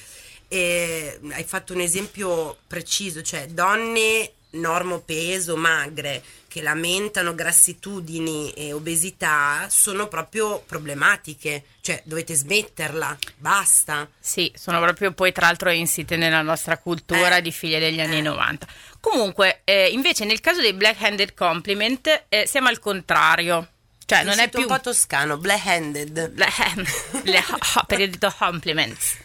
eh, 0.49 1.19
hai 1.31 1.43
fatto 1.45 1.73
un 1.73 1.79
esempio 1.81 2.57
preciso, 2.67 3.21
cioè 3.23 3.47
donne 3.47 4.31
normopeso, 4.51 5.55
magre, 5.57 6.23
che 6.47 6.61
lamentano 6.61 7.35
grassitudini 7.35 8.51
e 8.51 8.73
obesità, 8.73 9.67
sono 9.69 10.07
proprio 10.07 10.63
problematiche, 10.65 11.63
cioè 11.81 12.01
dovete 12.05 12.33
smetterla, 12.33 13.17
basta. 13.37 14.07
Sì, 14.19 14.51
sono 14.55 14.79
proprio 14.79 15.11
poi 15.11 15.31
tra 15.31 15.47
l'altro 15.47 15.69
insite 15.71 16.15
nella 16.15 16.41
nostra 16.41 16.77
cultura 16.77 17.37
Eh. 17.37 17.41
di 17.41 17.51
figlie 17.51 17.79
degli 17.79 17.99
anni 17.99 18.17
Eh. 18.17 18.21
90. 18.21 18.67
Comunque, 18.99 19.61
eh, 19.65 19.89
invece 19.89 20.25
nel 20.25 20.39
caso 20.39 20.61
dei 20.61 20.73
black-handed 20.73 21.33
compliment 21.33 22.25
eh, 22.29 22.47
siamo 22.47 22.69
al 22.69 22.79
contrario. 22.79 23.67
Cioè, 24.05 24.23
non 24.23 24.39
è 24.39 24.49
più... 24.49 24.61
un 24.61 24.67
po' 24.67 24.79
toscano, 24.79 25.37
black-handed. 25.37 26.33
le 27.23 27.43
per 27.85 27.99
il 27.99 28.09
dito 28.09 28.33
compliments. 28.37 29.17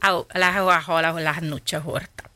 La, 0.00 0.24
la, 0.34 0.82
la, 0.86 1.10
la 1.10 1.32
cannuccia 1.32 1.80
corta. 1.80 2.30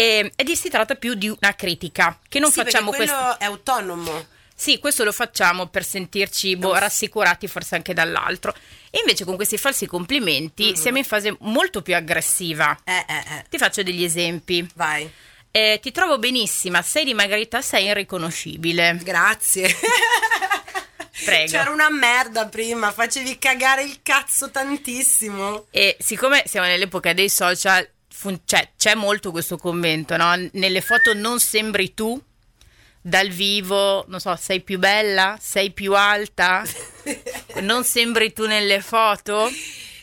E, 0.00 0.32
e 0.34 0.44
di- 0.44 0.56
si 0.56 0.70
tratta 0.70 0.94
più 0.94 1.14
di 1.14 1.28
una 1.28 1.54
critica, 1.54 2.18
che 2.28 2.38
non 2.38 2.50
Sì, 2.50 2.62
facciamo 2.62 2.90
questo. 2.90 3.38
è 3.38 3.44
autonomo. 3.44 4.26
Sì, 4.54 4.78
questo 4.78 5.04
lo 5.04 5.12
facciamo 5.12 5.66
per 5.68 5.84
sentirci 5.84 6.56
boh, 6.56 6.74
rassicurati 6.74 7.46
forse 7.48 7.76
anche 7.76 7.94
dall'altro. 7.94 8.54
E 8.90 8.98
invece 9.00 9.24
con 9.24 9.36
questi 9.36 9.56
falsi 9.56 9.86
complimenti 9.86 10.76
siamo 10.76 10.98
in 10.98 11.04
fase 11.04 11.34
molto 11.40 11.80
più 11.80 11.94
aggressiva. 11.94 12.78
Eh, 12.84 12.92
eh, 12.92 13.14
eh. 13.38 13.44
Ti 13.48 13.56
faccio 13.58 13.82
degli 13.82 14.04
esempi. 14.04 14.66
Vai. 14.74 15.10
Eh, 15.50 15.78
ti 15.82 15.90
trovo 15.92 16.18
benissima, 16.18 16.82
sei 16.82 17.04
dimagrita, 17.04 17.60
sei 17.62 17.86
irriconoscibile. 17.86 18.98
Grazie. 19.02 19.74
Prego. 21.24 21.50
C'era 21.50 21.70
una 21.70 21.90
merda 21.90 22.46
prima, 22.46 22.92
facevi 22.92 23.38
cagare 23.38 23.82
il 23.82 24.00
cazzo 24.02 24.50
tantissimo. 24.50 25.66
E 25.70 25.96
siccome 26.00 26.42
siamo 26.46 26.66
nell'epoca 26.66 27.12
dei 27.12 27.28
social, 27.28 27.86
fun- 28.20 28.40
cioè, 28.44 28.68
c'è 28.76 28.94
molto 28.94 29.30
questo 29.30 29.56
commento, 29.56 30.14
no? 30.18 30.34
Nelle 30.52 30.82
foto 30.82 31.14
non 31.14 31.40
sembri 31.40 31.94
tu, 31.94 32.20
dal 33.00 33.28
vivo, 33.28 34.04
non 34.08 34.20
so, 34.20 34.36
sei 34.36 34.60
più 34.60 34.78
bella, 34.78 35.38
sei 35.40 35.70
più 35.70 35.94
alta, 35.94 36.62
non 37.62 37.82
sembri 37.82 38.32
tu 38.34 38.46
nelle 38.46 38.82
foto. 38.82 39.50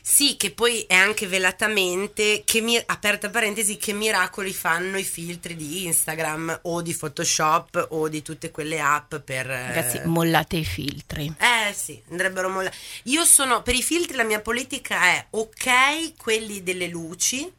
Sì, 0.02 0.38
che 0.38 0.52
poi 0.52 0.86
è 0.88 0.96
anche 0.96 1.28
velatamente, 1.28 2.42
che 2.46 2.62
mi- 2.62 2.82
aperta 2.84 3.30
parentesi, 3.30 3.76
che 3.78 3.92
miracoli 3.92 4.54
fanno 4.54 4.98
i 4.98 5.04
filtri 5.04 5.54
di 5.56 5.86
Instagram 5.86 6.62
o 6.64 6.82
di 6.82 6.96
Photoshop 6.96 7.88
o 7.90 8.08
di 8.08 8.22
tutte 8.22 8.50
quelle 8.50 8.80
app 8.80 9.16
per... 9.18 9.52
eh, 9.52 9.68
Ragazzi, 9.68 10.00
mollate 10.06 10.56
i 10.56 10.66
filtri. 10.66 11.32
Eh 11.38 11.74
sì, 11.74 12.02
andrebbero 12.10 12.48
mollati. 12.50 12.78
Io 13.04 13.26
sono, 13.26 13.62
per 13.62 13.76
i 13.76 13.84
filtri 13.84 14.16
la 14.16 14.24
mia 14.24 14.40
politica 14.40 15.02
è 15.04 15.26
ok 15.32 16.16
quelli 16.16 16.64
delle 16.64 16.88
luci, 16.88 17.52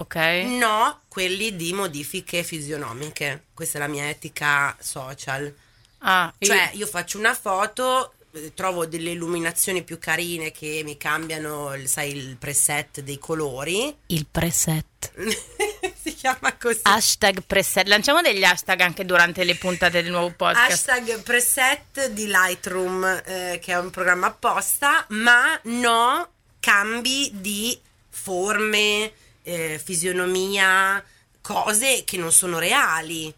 Ok? 0.00 0.14
no 0.58 1.00
quelli 1.08 1.56
di 1.56 1.72
modifiche 1.72 2.42
fisionomiche. 2.44 3.44
Questa 3.54 3.78
è 3.78 3.80
la 3.80 3.88
mia 3.88 4.08
etica 4.08 4.76
social. 4.80 5.52
Ah, 5.98 6.32
io- 6.38 6.46
Cioè, 6.48 6.70
io 6.74 6.86
faccio 6.86 7.18
una 7.18 7.34
foto, 7.34 8.12
eh, 8.32 8.54
trovo 8.54 8.86
delle 8.86 9.10
illuminazioni 9.10 9.82
più 9.82 9.98
carine 9.98 10.52
che 10.52 10.82
mi 10.84 10.96
cambiano, 10.96 11.74
sai, 11.86 12.14
il 12.16 12.36
preset 12.36 13.00
dei 13.00 13.18
colori. 13.18 13.92
il 14.06 14.26
preset. 14.30 15.10
si 16.00 16.14
chiama 16.14 16.56
così. 16.56 16.78
Hashtag 16.82 17.42
preset. 17.44 17.88
Lanciamo 17.88 18.20
degli 18.20 18.44
hashtag 18.44 18.80
anche 18.80 19.04
durante 19.04 19.42
le 19.42 19.56
puntate 19.56 20.00
del 20.02 20.12
nuovo 20.12 20.30
podcast. 20.30 20.88
Hashtag 20.88 21.20
preset 21.22 22.10
di 22.10 22.26
Lightroom, 22.28 23.04
eh, 23.26 23.58
che 23.60 23.72
è 23.72 23.78
un 23.78 23.90
programma 23.90 24.28
apposta, 24.28 25.04
ma 25.08 25.58
no 25.64 26.28
cambi 26.60 27.30
di 27.34 27.76
forme, 28.08 29.12
eh, 29.48 29.80
fisionomia, 29.82 31.02
cose 31.40 32.04
che 32.04 32.18
non 32.18 32.30
sono 32.30 32.58
reali. 32.58 33.32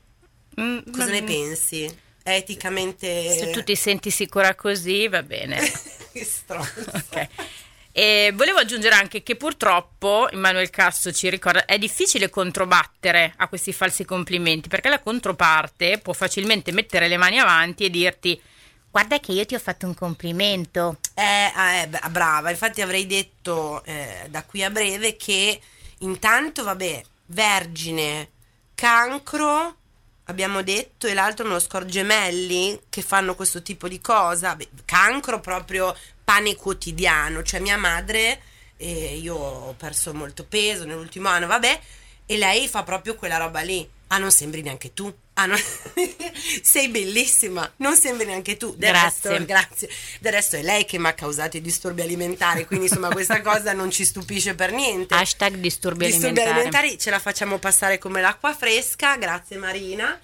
Mm, 0.61 0.79
Cosa 0.91 1.07
mm, 1.07 1.13
ne 1.13 1.23
pensi? 1.23 1.99
Eticamente... 2.23 3.39
Se 3.39 3.51
tu 3.51 3.63
ti 3.63 3.77
senti 3.77 4.11
sicura 4.11 4.55
così, 4.55 5.07
va 5.09 5.23
bene. 5.23 5.59
che 6.13 6.25
stronzo. 6.25 6.91
Ok. 6.93 7.29
E 7.93 8.31
volevo 8.35 8.59
aggiungere 8.59 8.95
anche 8.95 9.23
che 9.23 9.35
purtroppo, 9.35 10.29
Immanuel 10.31 10.71
Casso 10.71 11.13
ci 11.13 11.29
ricorda, 11.29 11.65
è 11.65 11.77
difficile 11.77 12.31
controbattere 12.31 13.35
a 13.37 13.49
questi 13.49 13.73
falsi 13.73 14.05
complimenti 14.05 14.69
perché 14.69 14.89
la 14.89 15.01
controparte 15.01 15.99
può 15.99 16.13
facilmente 16.13 16.71
mettere 16.71 17.09
le 17.09 17.17
mani 17.17 17.41
avanti 17.41 17.85
e 17.85 17.91
dirti 17.91 18.41
guarda 18.89 19.19
che 19.19 19.33
io 19.33 19.45
ti 19.45 19.57
ho 19.57 19.59
fatto 19.59 19.87
un 19.87 19.95
complimento. 19.95 20.99
Eh, 21.15 21.83
eh, 21.83 21.89
beh, 21.89 22.09
brava, 22.11 22.51
infatti 22.51 22.81
avrei 22.81 23.07
detto 23.07 23.83
eh, 23.85 24.27
da 24.29 24.45
qui 24.45 24.63
a 24.63 24.71
breve 24.71 25.17
che 25.17 25.61
intanto, 26.01 26.63
vabbè, 26.63 27.03
vergine, 27.27 28.31
cancro, 28.75 29.77
abbiamo 30.25 30.63
detto, 30.63 31.07
e 31.07 31.15
l'altro 31.15 31.47
me 31.47 31.53
lo 31.53 31.59
scorgo, 31.59 31.89
gemelli 31.89 32.81
che 32.89 33.03
fanno 33.03 33.35
questo 33.35 33.63
tipo 33.63 33.89
di 33.89 34.01
cosa. 34.01 34.55
Beh, 34.55 34.69
cancro 34.85 35.41
proprio 35.41 35.97
pane 36.25 36.57
quotidiano, 36.57 37.43
cioè 37.43 37.61
mia 37.61 37.77
madre, 37.79 38.41
eh, 38.77 39.17
io 39.17 39.35
ho 39.35 39.75
perso 39.75 40.15
molto 40.15 40.45
peso 40.45 40.85
nell'ultimo 40.85 41.29
anno, 41.29 41.47
vabbè, 41.47 41.81
e 42.27 42.37
lei 42.37 42.69
fa 42.69 42.83
proprio 42.83 43.15
quella 43.15 43.37
roba 43.37 43.61
lì. 43.61 43.89
Ah, 44.13 44.19
non 44.19 44.33
sembri 44.33 44.63
neanche 44.63 44.93
tu. 44.93 45.13
Ah, 45.35 45.47
no. 45.47 45.55
Sei 46.63 46.89
bellissima, 46.89 47.71
non 47.77 47.95
sembri 47.95 48.27
neanche 48.27 48.57
tu. 48.57 48.75
Del 48.77 48.91
Grazie. 48.91 49.31
resto, 49.31 49.45
grazie. 49.45 49.89
Del 50.19 50.33
resto 50.33 50.57
è 50.57 50.63
lei 50.63 50.85
che 50.85 50.99
mi 50.99 51.07
ha 51.07 51.15
causato 51.15 51.57
i 51.57 51.61
disturbi 51.61 52.03
alimentari, 52.03 52.67
quindi 52.67 52.87
insomma 52.87 53.09
questa 53.09 53.41
cosa 53.43 53.73
non 53.73 53.91
ci 53.91 54.05
stupisce 54.05 54.55
per 54.55 54.73
niente. 54.73 55.15
Hashtag 55.15 55.55
disturbi, 55.55 56.07
disturbi 56.07 56.41
alimentari. 56.41 56.51
alimentari 56.51 56.99
ce 56.99 57.11
la 57.11 57.21
facciamo 57.21 57.59
passare 57.59 57.99
come 57.99 58.21
l'acqua 58.21 58.53
fresca, 58.53 59.17
grazie 59.17 59.57
Marina. 59.57 60.19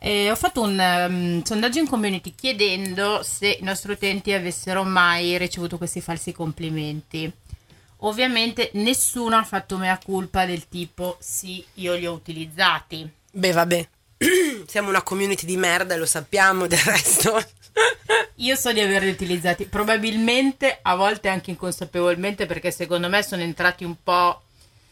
Eh, 0.00 0.30
ho 0.30 0.36
fatto 0.36 0.62
un 0.62 0.78
ehm, 0.78 1.42
sondaggio 1.44 1.78
in 1.78 1.88
community 1.88 2.34
chiedendo 2.34 3.22
se 3.22 3.58
i 3.60 3.62
nostri 3.62 3.92
utenti 3.92 4.32
avessero 4.32 4.82
mai 4.82 5.38
ricevuto 5.38 5.78
questi 5.78 6.00
falsi 6.00 6.32
complimenti. 6.32 7.30
Ovviamente 8.04 8.70
nessuno 8.74 9.36
ha 9.36 9.44
fatto 9.44 9.76
mea 9.76 9.98
culpa 10.02 10.44
del 10.44 10.68
tipo 10.68 11.16
sì, 11.20 11.64
io 11.74 11.94
li 11.94 12.06
ho 12.06 12.12
utilizzati. 12.12 13.08
Beh, 13.30 13.52
vabbè. 13.52 13.88
Siamo 14.66 14.88
una 14.90 15.02
community 15.02 15.46
di 15.46 15.56
merda 15.56 15.96
lo 15.96 16.06
sappiamo, 16.06 16.66
del 16.66 16.78
resto. 16.78 17.42
Io 18.36 18.56
so 18.56 18.72
di 18.72 18.80
averli 18.80 19.10
utilizzati, 19.10 19.64
probabilmente 19.66 20.78
a 20.82 20.94
volte 20.96 21.28
anche 21.28 21.50
inconsapevolmente 21.50 22.46
perché 22.46 22.70
secondo 22.70 23.08
me 23.08 23.22
sono 23.22 23.42
entrati 23.42 23.84
un 23.84 23.96
po' 24.02 24.42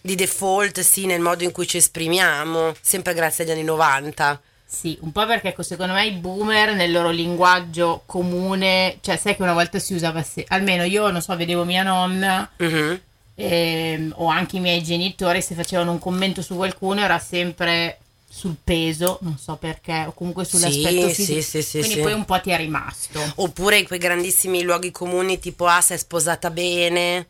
Di 0.01 0.15
default, 0.15 0.81
sì, 0.81 1.07
nel 1.07 1.21
modo 1.21 1.45
in 1.45 1.53
cui 1.53 1.67
ci 1.67 1.77
esprimiamo, 1.77 2.75
sempre 2.81 3.15
grazie 3.15 3.45
agli 3.45 3.51
anni 3.51 3.65
90. 3.65 4.41
Sì, 4.75 4.97
un 5.03 5.13
po' 5.13 5.27
perché 5.27 5.49
ecco, 5.49 5.63
secondo 5.63 5.93
me 5.93 6.07
i 6.07 6.13
boomer 6.13 6.75
nel 6.75 6.91
loro 6.91 7.11
linguaggio 7.11 8.03
comune, 8.07 8.97
cioè 9.03 9.19
sai 9.19 9.37
che 9.37 9.43
una 9.43 9.53
volta 9.53 9.79
si 9.79 9.93
usava, 9.95 10.23
se- 10.23 10.47
almeno 10.49 10.83
io 10.85 11.11
non 11.11 11.21
so, 11.21 11.37
vedevo 11.37 11.65
mia 11.65 11.83
nonna 11.83 12.51
Mhm. 12.57 13.01
ehm, 13.35 14.15
o 14.17 14.27
anche 14.29 14.57
i 14.57 14.61
miei 14.61 14.83
genitori 14.83 15.43
se 15.43 15.55
facevano 15.55 15.91
un 15.91 15.99
commento 15.99 16.41
su 16.43 16.57
qualcuno 16.57 17.01
era 17.03 17.19
sempre 17.19 17.99
sul 18.29 18.57
peso, 18.65 19.19
non 19.21 19.37
so 19.39 19.57
perché, 19.57 20.05
o 20.07 20.13
comunque 20.13 20.47
sull'aspetto 20.47 21.09
Sì, 21.09 21.15
fisico. 21.15 21.41
sì, 21.43 21.43
sì, 21.43 21.63
sì, 21.63 21.79
Quindi 21.81 21.97
sì. 21.97 22.01
poi 22.03 22.13
un 22.15 22.25
po' 22.25 22.41
ti 22.41 22.51
è 22.51 22.57
rimasto. 22.57 23.21
Oppure 23.37 23.79
in 23.79 23.85
quei 23.87 23.99
grandissimi 23.99 24.63
luoghi 24.63 24.91
comuni 24.91 25.39
tipo 25.39 25.67
ah 25.67 25.83
sei 25.83 25.99
sposata 25.99 26.51
bene. 26.51 27.27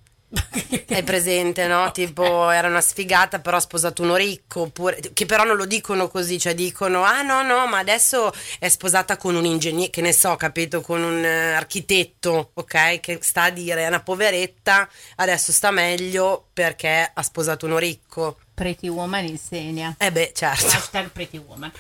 Hai 0.88 1.02
presente, 1.02 1.66
no? 1.66 1.90
Tipo 1.92 2.50
era 2.50 2.68
una 2.68 2.80
sfigata 2.80 3.40
però 3.40 3.56
ha 3.56 3.60
sposato 3.60 4.02
uno 4.02 4.16
ricco, 4.16 4.62
oppure, 4.62 4.98
che 5.12 5.26
però 5.26 5.44
non 5.44 5.56
lo 5.56 5.66
dicono 5.66 6.08
così, 6.08 6.38
cioè 6.38 6.54
dicono 6.54 7.02
ah 7.02 7.22
no 7.22 7.42
no 7.42 7.66
ma 7.66 7.78
adesso 7.78 8.32
è 8.58 8.68
sposata 8.68 9.16
con 9.16 9.34
un 9.34 9.44
ingegnere, 9.44 9.90
che 9.90 10.00
ne 10.00 10.12
so, 10.12 10.36
capito, 10.36 10.80
con 10.80 11.02
un 11.02 11.24
eh, 11.24 11.54
architetto, 11.54 12.50
ok? 12.54 13.00
Che 13.00 13.18
sta 13.22 13.44
a 13.44 13.50
dire 13.50 13.84
è 13.84 13.86
una 13.88 14.02
poveretta, 14.02 14.88
adesso 15.16 15.52
sta 15.52 15.70
meglio 15.70 16.46
perché 16.52 17.10
ha 17.12 17.22
sposato 17.22 17.66
uno 17.66 17.78
ricco. 17.78 18.38
Pretty 18.54 18.88
Woman 18.88 19.26
insegna. 19.26 19.94
Eh 19.98 20.12
beh 20.12 20.32
certo. 20.34 20.66
Hashtag 20.66 21.10
Pretty 21.10 21.38
Woman. 21.38 21.72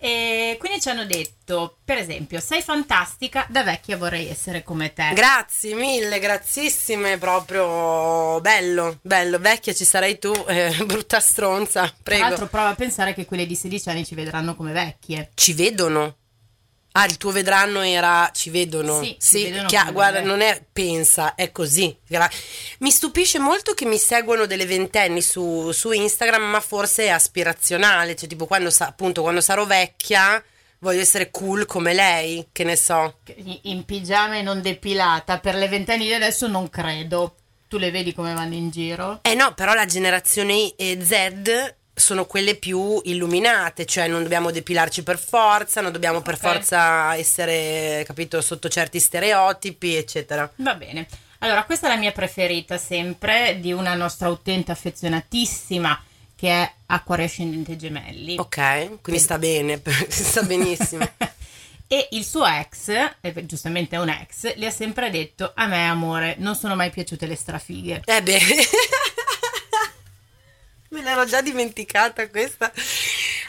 E 0.00 0.56
quindi 0.60 0.80
ci 0.80 0.88
hanno 0.88 1.04
detto, 1.04 1.78
per 1.84 1.98
esempio, 1.98 2.38
sei 2.40 2.62
fantastica, 2.62 3.46
da 3.48 3.64
vecchia 3.64 3.96
vorrei 3.96 4.28
essere 4.28 4.62
come 4.62 4.92
te. 4.92 5.10
Grazie 5.14 5.74
mille, 5.74 6.20
grazissime, 6.20 7.18
proprio 7.18 8.40
bello, 8.40 8.98
bello, 9.02 9.38
vecchia 9.38 9.74
ci 9.74 9.84
sarai 9.84 10.18
tu, 10.18 10.32
eh, 10.46 10.72
brutta 10.86 11.18
stronza, 11.18 11.82
Tra 11.82 11.94
prego. 12.02 12.22
l'altro 12.22 12.46
prova 12.46 12.68
a 12.68 12.74
pensare 12.74 13.12
che 13.12 13.24
quelle 13.24 13.46
di 13.46 13.56
16 13.56 13.88
anni 13.88 14.06
ci 14.06 14.14
vedranno 14.14 14.54
come 14.54 14.72
vecchie. 14.72 15.30
Ci 15.34 15.52
vedono. 15.52 16.16
Ah, 17.00 17.04
il 17.06 17.16
tuo 17.16 17.30
vedranno 17.30 17.80
era 17.80 18.30
ci 18.34 18.50
vedono. 18.50 19.02
Sì, 19.02 19.16
ci 19.20 19.44
vedono 19.44 19.68
chia- 19.68 19.80
come 19.82 19.92
guarda, 19.92 20.20
non 20.20 20.40
è 20.40 20.62
pensa, 20.72 21.34
è 21.34 21.52
così. 21.52 21.96
Mi 22.78 22.90
stupisce 22.90 23.38
molto 23.38 23.74
che 23.74 23.84
mi 23.84 23.98
seguono 23.98 24.46
delle 24.46 24.66
ventenni 24.66 25.22
su, 25.22 25.70
su 25.72 25.92
Instagram, 25.92 26.42
ma 26.42 26.60
forse 26.60 27.04
è 27.04 27.08
aspirazionale, 27.08 28.16
cioè 28.16 28.28
tipo 28.28 28.46
quando 28.46 28.70
sa- 28.70 28.86
appunto 28.88 29.22
quando 29.22 29.40
sarò 29.40 29.64
vecchia 29.64 30.42
voglio 30.80 31.00
essere 31.00 31.30
cool 31.30 31.66
come 31.66 31.92
lei, 31.92 32.48
che 32.52 32.64
ne 32.64 32.76
so. 32.76 33.18
In- 33.62 33.84
pigiama 33.84 34.36
e 34.36 34.42
non 34.42 34.60
depilata, 34.62 35.38
per 35.38 35.54
le 35.56 35.68
ventenni 35.68 36.04
di 36.06 36.14
adesso 36.14 36.46
non 36.46 36.68
credo. 36.68 37.34
Tu 37.68 37.76
le 37.78 37.90
vedi 37.90 38.14
come 38.14 38.32
vanno 38.32 38.54
in 38.54 38.70
giro? 38.70 39.18
Eh 39.22 39.34
no, 39.34 39.52
però 39.54 39.74
la 39.74 39.84
generazione 39.84 40.72
Z 40.76 41.74
sono 41.98 42.24
quelle 42.26 42.54
più 42.54 43.00
illuminate, 43.04 43.84
cioè 43.84 44.06
non 44.08 44.22
dobbiamo 44.22 44.50
depilarci 44.50 45.02
per 45.02 45.18
forza, 45.18 45.80
non 45.80 45.92
dobbiamo 45.92 46.22
per 46.22 46.34
Ok. 46.34 46.40
forza 46.40 47.14
essere, 47.16 48.02
capito, 48.06 48.40
sotto 48.40 48.68
certi 48.68 48.98
stereotipi, 49.00 49.94
eccetera. 49.96 50.50
Va 50.56 50.74
bene. 50.74 51.06
Allora, 51.40 51.64
questa 51.64 51.86
è 51.86 51.90
la 51.90 51.96
mia 51.96 52.12
preferita 52.12 52.78
sempre 52.78 53.58
di 53.60 53.72
una 53.72 53.94
nostra 53.94 54.28
utente 54.28 54.72
affezionatissima 54.72 56.02
che 56.34 56.48
è 56.50 56.72
Acqua 56.86 57.16
Ascendente 57.22 57.76
Gemelli. 57.76 58.36
Ok, 58.38 59.00
quindi 59.02 59.20
sta 59.20 59.38
bene, 59.38 59.80
sta 60.08 60.42
benissimo. 60.42 61.08
E 61.90 62.08
il 62.10 62.22
suo 62.22 62.44
ex, 62.44 62.92
giustamente 63.46 63.96
è 63.96 63.98
un 63.98 64.10
ex, 64.10 64.54
le 64.56 64.66
ha 64.66 64.70
sempre 64.70 65.08
detto: 65.08 65.52
A 65.54 65.66
me, 65.66 65.88
amore, 65.88 66.34
non 66.36 66.54
sono 66.54 66.74
mai 66.74 66.90
piaciute 66.90 67.24
le 67.26 67.34
strafighe. 67.34 68.02
Eh 68.04 68.22
beh, 68.22 68.38
me 70.90 71.02
l'ero 71.02 71.24
già 71.24 71.40
dimenticata 71.40 72.28
questa. 72.28 72.72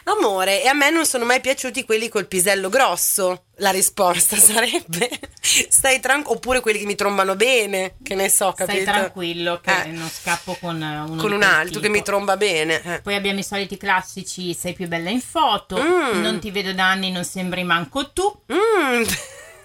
Amore, 0.04 0.62
e 0.62 0.66
a 0.68 0.72
me 0.74 0.90
non 0.90 1.04
sono 1.06 1.24
mai 1.24 1.40
piaciuti 1.40 1.84
quelli 1.84 2.08
col 2.08 2.26
pisello 2.26 2.68
grosso. 2.68 3.44
La 3.56 3.70
risposta 3.70 4.36
sarebbe: 4.40 5.08
stai 5.40 6.00
tranquillo, 6.00 6.36
oppure 6.36 6.60
quelli 6.60 6.78
che 6.78 6.86
mi 6.86 6.94
trombano 6.94 7.36
bene, 7.36 7.96
che 8.02 8.14
ne 8.14 8.28
so, 8.30 8.52
capito? 8.52 8.80
Stai 8.80 8.84
tranquillo 8.94 9.60
che 9.62 9.82
Eh, 9.82 9.86
non 9.88 10.08
scappo 10.08 10.56
con 10.58 10.76
uno 10.80 11.16
con 11.20 11.32
un 11.32 11.42
altro 11.42 11.80
che 11.80 11.86
tipo. 11.86 11.92
mi 11.98 12.02
tromba 12.02 12.36
bene. 12.38 12.82
eh. 12.82 13.00
Poi 13.02 13.14
abbiamo 13.14 13.38
i 13.40 13.44
soliti 13.44 13.76
classici: 13.76 14.54
sei 14.54 14.72
più 14.72 14.88
bella 14.88 15.10
in 15.10 15.20
foto, 15.20 15.76
Mm. 15.82 16.20
non 16.22 16.38
ti 16.40 16.50
vedo 16.50 16.72
da 16.72 16.86
anni, 16.90 17.10
non 17.10 17.24
sembri 17.24 17.62
manco 17.62 18.10
tu. 18.12 18.42
Mm. 18.52 19.02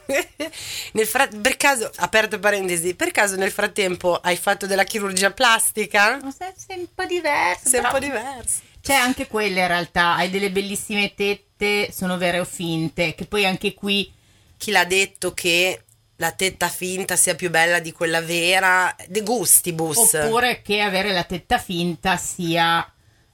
Nel 0.94 1.06
fra- 1.06 1.28
per 1.28 1.58
caso, 1.58 1.90
aperto 1.98 2.40
parentesi, 2.40 2.96
per 2.96 3.12
caso 3.12 3.36
nel 3.36 3.52
frattempo 3.52 4.16
hai 4.16 4.38
fatto 4.38 4.66
della 4.66 4.84
chirurgia 4.84 5.32
plastica? 5.32 6.20
Sei, 6.36 6.54
sei 6.56 6.80
un 6.80 6.88
po' 6.94 7.06
diverso. 7.06 7.70
Sei 7.70 7.80
un 7.80 7.90
po' 7.90 8.00
diverso. 8.00 8.60
C'è 8.82 8.94
anche 8.94 9.28
quella 9.28 9.62
in 9.62 9.68
realtà, 9.68 10.16
hai 10.16 10.30
delle 10.30 10.52
bellissime 10.52 11.14
tette, 11.16 11.92
sono 11.92 12.18
vere 12.18 12.40
o 12.40 12.46
finte, 12.46 13.16
che 13.16 13.26
poi 13.26 13.46
anche 13.46 13.74
qui 13.74 14.12
Chi 14.58 14.72
l'ha 14.72 14.86
detto 14.86 15.34
che 15.34 15.82
la 16.18 16.32
tetta 16.32 16.70
finta 16.70 17.16
sia 17.16 17.36
più 17.36 17.50
bella 17.50 17.80
di 17.80 17.92
quella 17.92 18.22
vera? 18.22 18.96
De 19.08 19.22
gustibus. 19.22 20.14
oppure 20.14 20.62
che 20.62 20.82
avere 20.82 21.12
la 21.12 21.24
tetta 21.24 21.58
finta 21.58 22.16
sia, 22.18 22.88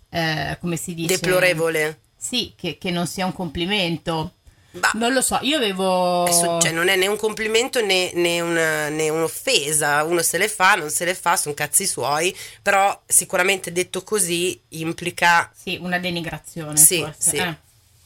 eh, 0.10 0.58
come 0.60 0.78
si 0.78 0.94
dice? 0.94 1.16
Deplorevole. 1.16 2.00
Sì, 2.16 2.54
che, 2.56 2.78
che 2.78 2.90
non 2.92 3.06
sia 3.06 3.26
un 3.26 3.34
complimento. 3.34 4.36
Bah, 4.74 4.92
Non 4.94 5.12
lo 5.12 5.22
so, 5.22 5.38
io 5.42 5.58
avevo... 5.58 6.26
su- 6.32 6.60
cioè, 6.62 6.72
non 6.72 6.88
è 6.88 6.96
né 6.96 7.08
un 7.08 7.18
complimento 7.18 7.84
né, 7.84 8.12
né 8.14 8.40
una- 8.40 8.88
né 8.88 9.10
un'offesa. 9.10 10.04
Uno 10.04 10.22
se 10.22 10.38
le 10.38 10.48
fa, 10.48 10.76
non 10.76 10.90
se 10.90 11.04
le 11.04 11.14
fa, 11.14 11.36
sono 11.36 11.54
cazzi 11.54 11.86
suoi. 11.86 12.34
Però 12.62 13.02
sicuramente 13.06 13.72
detto 13.74 14.04
così 14.04 14.58
implica 14.70 15.52
Sì, 15.54 15.78
una 15.82 16.00
denigrazione 16.00 16.78
Sì, 16.78 17.00
forse. 17.00 17.30
sì. 17.30 17.36
Eh, 17.38 17.56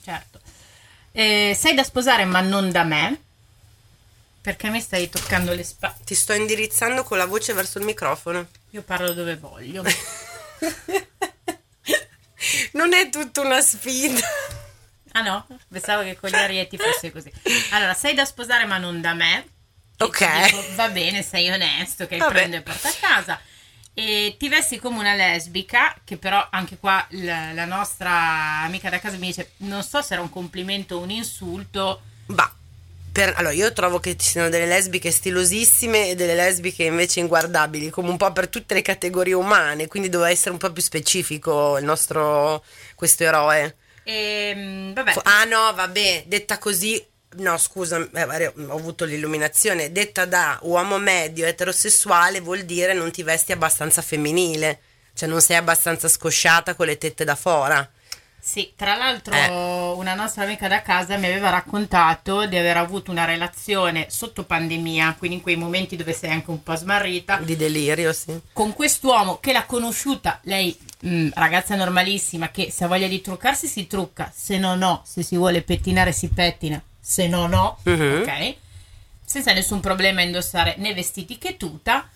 certo. 0.03 0.39
Eh, 1.11 1.55
sei 1.57 1.75
da 1.75 1.83
sposare 1.83 2.25
ma 2.25 2.41
non 2.41 2.71
da 2.71 2.83
me? 2.83 3.21
Perché 4.41 4.69
mi 4.69 4.81
stai 4.81 5.07
toccando 5.09 5.53
le 5.53 5.63
spalle? 5.63 5.95
ti 6.03 6.13
sto 6.15 6.33
indirizzando 6.33 7.03
con 7.03 7.17
la 7.17 7.25
voce 7.25 7.53
verso 7.53 7.77
il 7.77 7.85
microfono. 7.85 8.47
Io 8.71 8.81
parlo 8.81 9.13
dove 9.13 9.35
voglio. 9.37 9.83
Non 12.73 12.93
è 12.93 13.09
tutta 13.09 13.41
una 13.41 13.61
sfida. 13.61 14.19
Ah 15.15 15.21
no? 15.21 15.47
Pensavo 15.71 16.03
che 16.03 16.17
con 16.17 16.29
gli 16.29 16.35
arietti 16.35 16.77
fosse 16.77 17.09
così. 17.11 17.31
Allora, 17.71 17.93
sei 17.93 18.13
da 18.13 18.25
sposare 18.25 18.65
ma 18.65 18.77
non 18.77 18.99
da 18.99 19.13
me. 19.13 19.45
Ok. 19.99 20.43
dico, 20.45 20.61
va 20.75 20.89
bene, 20.89 21.23
sei 21.23 21.49
onesto, 21.49 22.05
che 22.05 22.17
Vabbè. 22.17 22.33
prendo 22.33 22.55
e 22.57 22.61
porto 22.61 22.87
a 22.87 22.93
casa. 22.99 23.39
E 23.93 24.35
ti 24.37 24.49
vesti 24.49 24.77
come 24.77 24.99
una 24.99 25.13
lesbica, 25.15 25.95
che 26.03 26.17
però 26.17 26.45
anche 26.51 26.77
qua 26.77 27.05
la, 27.11 27.53
la 27.53 27.63
nostra 27.63 28.11
amica 28.63 28.89
da 28.89 28.99
casa 28.99 29.15
mi 29.15 29.27
dice, 29.27 29.51
non 29.57 29.83
so 29.83 30.01
se 30.01 30.13
era 30.13 30.21
un 30.21 30.29
complimento 30.29 30.97
o 30.97 30.99
un 30.99 31.11
insulto. 31.11 32.01
Bah, 32.25 32.53
per- 33.13 33.35
allora 33.37 33.53
io 33.53 33.71
trovo 33.71 34.01
che 34.01 34.17
ci 34.17 34.31
siano 34.31 34.49
delle 34.49 34.65
lesbiche 34.65 35.11
stilosissime 35.11 36.09
e 36.09 36.15
delle 36.15 36.35
lesbiche 36.35 36.83
invece 36.83 37.21
inguardabili, 37.21 37.89
come 37.89 38.09
un 38.09 38.17
po' 38.17 38.33
per 38.33 38.49
tutte 38.49 38.73
le 38.73 38.81
categorie 38.81 39.33
umane, 39.33 39.87
quindi 39.87 40.09
doveva 40.09 40.29
essere 40.29 40.51
un 40.51 40.57
po' 40.57 40.73
più 40.73 40.81
specifico 40.81 41.77
il 41.77 41.85
nostro, 41.85 42.65
questo 42.95 43.23
eroe. 43.23 43.77
E, 44.05 44.53
mm, 44.55 44.93
vabbè, 44.93 45.13
Ah 45.23 45.45
no, 45.45 45.73
vabbè, 45.73 46.25
detta 46.27 46.59
così, 46.59 47.03
no 47.37 47.57
scusa, 47.57 48.07
eh, 48.13 48.47
ho 48.47 48.75
avuto 48.75 49.03
l'illuminazione, 49.03 49.91
detta 49.91 50.25
da 50.25 50.59
uomo 50.61 50.99
medio 50.99 51.45
eterosessuale 51.47 52.39
vuol 52.39 52.61
dire 52.61 52.93
non 52.93 53.09
ti 53.11 53.23
vesti 53.23 53.51
abbastanza 53.51 54.03
femminile, 54.03 54.79
cioè 55.15 55.27
non 55.27 55.41
sei 55.41 55.57
abbastanza 55.57 56.07
scosciata 56.07 56.75
con 56.75 56.85
le 56.85 56.97
tette 56.97 57.23
da 57.23 57.35
fora. 57.35 57.89
Sì, 58.47 58.73
tra 58.75 58.95
l'altro 58.95 59.33
Eh. 59.33 59.47
una 59.97 60.13
nostra 60.13 60.43
amica 60.43 60.67
da 60.67 60.83
casa 60.83 61.17
mi 61.17 61.25
aveva 61.25 61.49
raccontato 61.49 62.45
di 62.45 62.55
aver 62.55 62.77
avuto 62.77 63.09
una 63.09 63.25
relazione 63.25 64.05
sotto 64.11 64.43
pandemia, 64.43 65.15
quindi 65.17 65.37
in 65.37 65.41
quei 65.41 65.55
momenti 65.55 65.95
dove 65.95 66.13
sei 66.13 66.29
anche 66.29 66.51
un 66.51 66.61
po' 66.61 66.75
smarrita, 66.75 67.37
Di 67.37 67.55
delirio, 67.55 68.13
sì. 68.13 68.39
con 68.53 68.73
quest'uomo 68.73 69.39
che 69.39 69.51
l'ha 69.51 69.63
conosciuta, 69.65 70.39
lei 70.43 70.77
mh, 70.99 71.29
ragazza 71.33 71.73
normalissima, 71.75 72.49
che 72.51 72.69
se 72.69 72.83
ha 72.83 72.87
voglia 72.87 73.07
di 73.07 73.19
truccarsi 73.19 73.65
si 73.67 73.87
trucca, 73.87 74.31
se 74.33 74.59
no 74.59 74.75
no, 74.75 75.01
se 75.07 75.23
si 75.23 75.35
vuole 75.37 75.63
pettinare 75.63 76.11
si 76.11 76.27
pettina, 76.29 76.79
se 76.99 77.27
no 77.27 77.47
no, 77.47 77.79
Mhm. 77.81 78.21
ok? 78.21 78.55
Senza 79.25 79.53
nessun 79.53 79.79
problema 79.79 80.21
indossare 80.21 80.75
né 80.77 80.93
vestiti 80.93 81.39
che 81.39 81.57
tuta. 81.57 82.07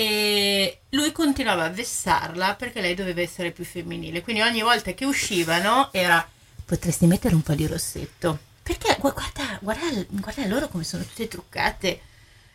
E 0.00 0.78
lui 0.90 1.10
continuava 1.10 1.64
a 1.64 1.70
vessarla 1.70 2.54
perché 2.54 2.80
lei 2.80 2.94
doveva 2.94 3.20
essere 3.20 3.50
più 3.50 3.64
femminile. 3.64 4.22
Quindi 4.22 4.42
ogni 4.42 4.62
volta 4.62 4.92
che 4.92 5.04
uscivano 5.04 5.88
era 5.92 6.24
potresti 6.64 7.06
mettere 7.06 7.34
un 7.34 7.42
po' 7.42 7.54
di 7.54 7.66
rossetto. 7.66 8.38
Perché 8.62 8.96
gu- 9.00 9.12
guarda, 9.12 9.58
guarda, 9.60 9.86
guarda 10.08 10.46
loro 10.46 10.68
come 10.68 10.84
sono 10.84 11.02
tutte 11.02 11.26
truccate. 11.26 12.00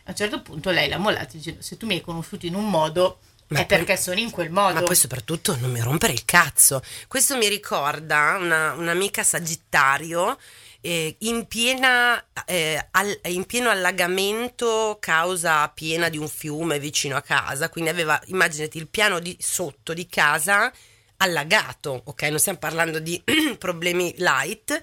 A 0.06 0.12
un 0.12 0.16
certo 0.16 0.42
punto 0.42 0.70
lei 0.70 0.88
l'ha 0.88 0.98
mollata 0.98 1.32
dicendo 1.34 1.62
se 1.62 1.76
tu 1.76 1.86
mi 1.86 1.96
hai 1.96 2.02
conosciuto 2.02 2.46
in 2.46 2.56
un 2.56 2.70
modo 2.70 3.20
Ma 3.48 3.60
è 3.60 3.66
poi- 3.66 3.78
perché 3.78 3.98
sono 3.98 4.20
in 4.22 4.30
quel 4.30 4.50
modo. 4.50 4.76
Ma 4.76 4.84
poi 4.84 4.96
soprattutto 4.96 5.58
non 5.58 5.70
mi 5.70 5.82
rompere 5.82 6.14
il 6.14 6.24
cazzo. 6.24 6.82
Questo 7.10 7.36
mi 7.36 7.50
ricorda 7.50 8.38
una, 8.40 8.72
un'amica 8.72 9.22
Sagittario 9.22 10.38
eh, 10.86 11.16
in, 11.20 11.48
piena, 11.48 12.22
eh, 12.46 12.90
al- 12.92 13.20
in 13.28 13.46
pieno 13.46 13.70
allagamento 13.70 14.98
causa 15.00 15.70
piena 15.70 16.10
di 16.10 16.18
un 16.18 16.28
fiume 16.28 16.78
vicino 16.78 17.16
a 17.16 17.22
casa. 17.22 17.70
Quindi 17.70 17.90
aveva, 17.90 18.22
immaginati, 18.26 18.80
il 18.80 18.90
piano 18.90 19.20
di 19.20 19.34
sotto 19.40 19.94
di 19.94 20.08
casa 20.08 20.70
allagato, 21.18 22.02
ok? 22.04 22.24
Non 22.24 22.40
stiamo 22.40 22.60
parlando 22.60 23.00
di 23.00 23.22
problemi 23.58 24.14
light. 24.18 24.78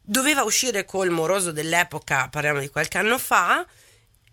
Doveva 0.00 0.44
uscire 0.44 0.84
col 0.84 1.10
moroso 1.10 1.50
dell'epoca, 1.50 2.28
parliamo 2.28 2.60
di 2.60 2.68
qualche 2.68 2.98
anno 2.98 3.18
fa, 3.18 3.66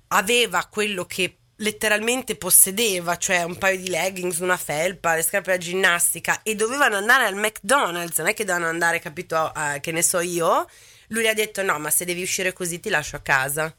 aveva 0.10 0.68
quello 0.68 1.06
che 1.06 1.38
letteralmente 1.58 2.36
possedeva, 2.36 3.18
cioè 3.18 3.44
un 3.44 3.58
paio 3.58 3.78
di 3.78 3.90
leggings, 3.90 4.40
una 4.40 4.58
felpa, 4.58 5.16
le 5.16 5.22
scarpe 5.22 5.52
da 5.52 5.58
ginnastica 5.58 6.42
e 6.44 6.56
dovevano 6.56 6.98
andare 6.98 7.26
al 7.26 7.36
McDonald's, 7.36 8.18
non 8.18 8.28
è 8.28 8.34
che 8.34 8.44
dovevano 8.46 8.72
andare, 8.72 9.00
capito, 9.00 9.36
a- 9.36 9.80
che 9.80 9.92
ne 9.92 10.02
so 10.02 10.20
io, 10.20 10.68
lui 11.08 11.28
ha 11.28 11.34
detto 11.34 11.62
no, 11.64 11.78
ma 11.80 11.90
se 11.90 12.06
devi 12.06 12.22
uscire 12.22 12.54
così 12.54 12.80
ti 12.80 12.90
lascio 12.90 13.16
a 13.16 13.20
casa. 13.20 13.74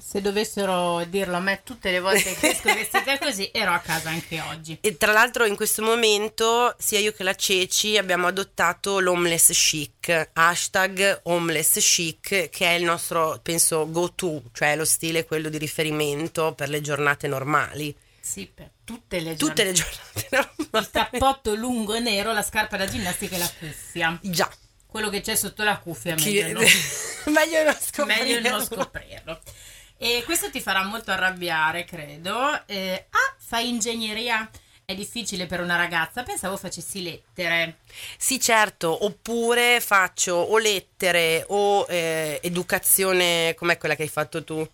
Se 0.00 0.20
dovessero 0.20 1.04
dirlo 1.08 1.36
a 1.36 1.40
me 1.40 1.62
tutte 1.64 1.90
le 1.90 2.00
volte 2.00 2.34
che 2.34 2.50
esco 2.50 2.72
vestita 2.72 3.18
così, 3.18 3.50
ero 3.54 3.72
a 3.72 3.78
casa 3.80 4.10
anche 4.10 4.40
oggi. 4.40 4.78
E 4.80 4.96
tra 4.96 5.12
l'altro 5.12 5.44
in 5.44 5.56
questo 5.56 5.82
momento 5.82 6.74
sia 6.78 6.98
io 7.00 7.12
che 7.12 7.22
la 7.24 7.34
Ceci 7.34 7.96
abbiamo 7.98 8.26
adottato 8.28 9.00
l'homeless 9.00 9.50
chic, 9.52 10.30
hashtag 10.34 11.20
homeless 11.24 11.78
chic, 11.80 12.48
che 12.48 12.66
è 12.66 12.72
il 12.74 12.84
nostro, 12.84 13.40
penso, 13.42 13.90
go 13.90 14.12
to, 14.14 14.42
cioè 14.52 14.76
lo 14.76 14.84
stile 14.84 15.24
quello 15.24 15.48
di 15.48 15.58
riferimento 15.58 16.52
per 16.54 16.68
le 16.68 16.80
giornate 16.80 17.26
normali. 17.26 17.94
Sì, 18.20 18.46
per 18.52 18.70
tutte 18.84 19.20
le 19.20 19.36
Tutte 19.36 19.72
giornate. 19.72 20.12
le 20.14 20.28
giornate 20.28 20.52
Il 20.62 20.68
normali. 20.70 20.90
cappotto 20.92 21.54
lungo 21.54 21.94
e 21.94 22.00
nero, 22.00 22.32
la 22.32 22.42
scarpa 22.42 22.76
da 22.76 22.86
ginnastica 22.86 23.36
e 23.36 23.38
la 23.38 23.50
cuffia. 23.58 24.18
Già. 24.22 24.50
Quello 24.86 25.08
che 25.10 25.20
c'è 25.22 25.34
sotto 25.34 25.62
la 25.64 25.78
cuffia 25.78 26.12
è 26.12 26.16
Chi- 26.16 26.32
meglio 26.42 26.60
non, 26.60 26.64
meglio 27.34 27.62
non 27.64 27.76
scoprirlo. 27.80 28.22
meglio 28.24 28.50
non 28.50 28.64
scoprirlo. 28.64 29.40
E 30.00 30.22
questo 30.24 30.48
ti 30.48 30.60
farà 30.60 30.84
molto 30.84 31.10
arrabbiare, 31.10 31.84
credo. 31.84 32.66
Eh, 32.66 33.06
ah, 33.10 33.34
fai 33.36 33.68
ingegneria? 33.68 34.48
È 34.84 34.94
difficile 34.94 35.46
per 35.46 35.60
una 35.60 35.76
ragazza. 35.76 36.22
Pensavo 36.22 36.56
facessi 36.56 37.02
lettere. 37.02 37.78
Sì, 38.16 38.40
certo, 38.40 39.04
oppure 39.04 39.80
faccio 39.80 40.34
o 40.34 40.56
lettere 40.56 41.44
o 41.48 41.84
eh, 41.88 42.38
educazione, 42.42 43.54
com'è 43.56 43.76
quella 43.76 43.96
che 43.96 44.02
hai 44.02 44.08
fatto 44.08 44.44
tu? 44.44 44.66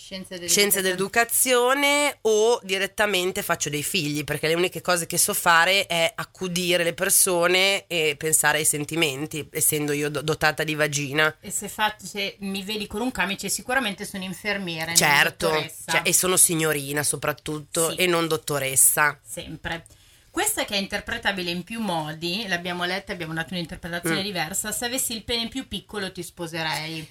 Scienze, 0.00 0.46
Scienze 0.48 0.80
dell'educazione 0.80 2.18
o 2.22 2.60
direttamente 2.62 3.42
faccio 3.42 3.68
dei 3.68 3.82
figli, 3.82 4.22
perché 4.22 4.46
le 4.46 4.54
uniche 4.54 4.80
cose 4.80 5.06
che 5.06 5.18
so 5.18 5.34
fare 5.34 5.86
è 5.86 6.12
accudire 6.14 6.84
le 6.84 6.94
persone 6.94 7.84
e 7.88 8.14
pensare 8.16 8.58
ai 8.58 8.64
sentimenti, 8.64 9.48
essendo 9.50 9.90
io 9.92 10.08
do- 10.08 10.22
dotata 10.22 10.62
di 10.62 10.76
vagina. 10.76 11.36
E 11.40 11.50
se, 11.50 11.68
fa- 11.68 11.96
se 12.00 12.36
mi 12.40 12.62
vedi 12.62 12.86
con 12.86 13.00
un 13.00 13.10
camice, 13.10 13.48
sicuramente 13.48 14.04
sono 14.04 14.22
infermiera. 14.22 14.94
Certo, 14.94 15.50
cioè, 15.50 16.02
e 16.04 16.12
sono 16.12 16.36
signorina 16.36 17.02
soprattutto 17.02 17.90
Sì. 17.90 17.96
e 17.96 18.06
non 18.06 18.28
dottoressa. 18.28 19.18
sempre. 19.22 19.84
Questa 20.30 20.64
che 20.64 20.74
è 20.74 20.78
interpretabile 20.78 21.50
in 21.50 21.64
più 21.64 21.80
modi, 21.80 22.46
l'abbiamo 22.46 22.84
letta, 22.84 23.12
abbiamo 23.12 23.34
dato 23.34 23.54
un'interpretazione 23.54 24.20
Mm. 24.20 24.24
diversa. 24.24 24.70
Se 24.70 24.84
avessi 24.84 25.12
il 25.12 25.24
pene 25.24 25.48
più 25.48 25.66
piccolo 25.66 26.12
ti 26.12 26.22
sposerei. 26.22 27.04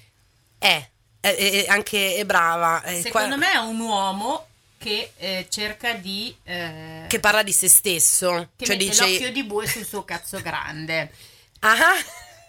È, 0.56 0.88
è- 1.34 1.64
è 1.64 1.66
anche 1.68 2.14
è 2.16 2.24
brava. 2.24 2.82
Secondo 3.00 3.36
qua- 3.36 3.36
me 3.36 3.52
è 3.52 3.56
un 3.58 3.80
uomo 3.80 4.46
che 4.78 5.12
eh, 5.16 5.46
cerca 5.48 5.94
di... 5.94 6.34
eh, 6.44 7.04
Che 7.08 7.20
parla 7.20 7.42
di 7.42 7.52
se 7.52 7.68
stesso. 7.68 8.50
che 8.56 8.64
cioè 8.66 8.76
mette 8.76 8.90
dice... 8.90 9.02
l'occhio 9.10 9.32
di 9.32 9.42
bue 9.44 9.66
sul 9.66 9.84
suo 9.84 10.04
cazzo 10.04 10.40
grande. 10.40 11.10
Ah, 11.60 11.76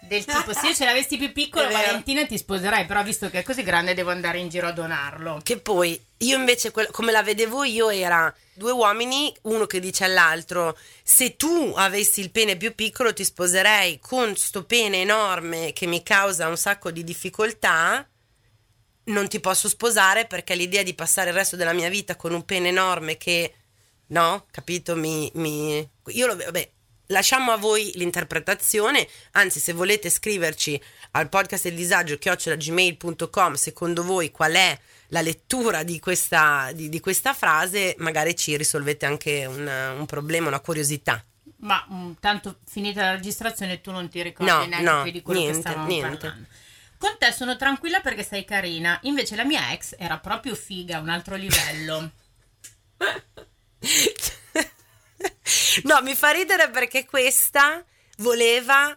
Del 0.01 0.23
tipo, 0.23 0.53
se 0.53 0.67
io 0.67 0.73
ce 0.75 0.85
l'avessi 0.85 1.17
più 1.17 1.31
piccolo. 1.33 1.67
Valentina 1.69 2.25
ti 2.25 2.37
sposerei, 2.37 2.85
però 2.85 3.03
visto 3.03 3.29
che 3.29 3.39
è 3.39 3.43
così 3.43 3.63
grande 3.63 3.93
devo 3.95 4.11
andare 4.11 4.37
in 4.39 4.47
giro 4.49 4.67
a 4.67 4.71
donarlo. 4.71 5.41
Che 5.43 5.57
poi 5.57 5.99
io 6.19 6.37
invece, 6.37 6.71
come 6.91 7.11
la 7.11 7.21
vedevo 7.23 7.63
io, 7.63 7.89
era 7.89 8.33
due 8.53 8.71
uomini, 8.71 9.33
uno 9.43 9.65
che 9.65 9.79
dice 9.79 10.03
all'altro: 10.05 10.77
Se 11.03 11.35
tu 11.35 11.73
avessi 11.75 12.21
il 12.21 12.29
pene 12.31 12.55
più 12.55 12.75
piccolo, 12.75 13.11
ti 13.13 13.25
sposerei 13.25 13.99
con 13.99 14.35
sto 14.37 14.63
pene 14.63 15.01
enorme 15.01 15.73
che 15.73 15.85
mi 15.87 16.01
causa 16.03 16.47
un 16.47 16.57
sacco 16.57 16.91
di 16.91 17.03
difficoltà. 17.03 18.07
Non 19.09 19.27
ti 19.27 19.39
posso 19.39 19.67
sposare 19.67 20.25
perché 20.25 20.55
l'idea 20.55 20.83
di 20.83 20.93
passare 20.93 21.29
il 21.29 21.35
resto 21.35 21.55
della 21.55 21.73
mia 21.73 21.89
vita 21.89 22.15
con 22.15 22.33
un 22.33 22.43
pene 22.45 22.67
enorme 22.69 23.17
che, 23.17 23.53
no, 24.07 24.45
capito? 24.51 24.95
Mi, 24.95 25.29
mi- 25.35 25.87
io 26.07 26.27
lo. 26.27 26.35
Beh, 26.35 26.71
lasciamo 27.07 27.51
a 27.51 27.57
voi 27.57 27.91
l'interpretazione. 27.95 29.07
Anzi, 29.31 29.59
se 29.59 29.73
volete 29.73 30.09
scriverci 30.09 30.79
al 31.11 31.27
podcast 31.27 31.63
del 31.63 31.75
disagio 31.75 32.17
chiocciolagmail.com 32.17 33.53
secondo 33.55 34.03
voi 34.03 34.29
qual 34.29 34.53
è 34.53 34.79
la 35.07 35.21
lettura 35.21 35.81
di 35.81 35.99
questa, 35.99 36.69
di, 36.73 36.87
di 36.87 36.99
questa 36.99 37.33
frase 37.33 37.95
magari 37.97 38.35
ci 38.35 38.55
risolvete 38.55 39.07
anche 39.07 39.45
un, 39.47 39.67
un 39.97 40.05
problema, 40.05 40.49
una 40.49 40.59
curiosità 40.59 41.25
Ma 41.61 41.83
mm, 41.91 42.11
tanto 42.19 42.59
finita 42.67 43.01
la 43.01 43.11
registrazione 43.13 43.81
tu 43.81 43.89
non 43.89 44.07
ti 44.07 44.21
ricordi 44.21 44.51
No, 44.51 44.65
neanche 44.67 44.83
no, 44.83 45.03
di 45.09 45.21
quello 45.23 45.39
niente, 45.39 45.55
che 45.61 45.67
stavamo 45.67 45.87
niente. 45.87 46.17
parlando. 46.17 46.47
Con 46.99 47.15
te 47.17 47.31
sono 47.31 47.55
tranquilla 47.55 48.01
perché 48.01 48.23
sei 48.23 48.45
carina, 48.45 48.99
invece 49.03 49.35
la 49.35 49.45
mia 49.45 49.71
ex 49.71 49.95
era 49.97 50.19
proprio 50.19 50.53
figa, 50.53 50.99
un 50.99 51.09
altro 51.09 51.35
livello. 51.35 52.11
no 55.83 56.01
mi 56.01 56.15
fa 56.15 56.31
ridere 56.31 56.69
perché 56.69 57.05
questa 57.05 57.83
voleva 58.17 58.95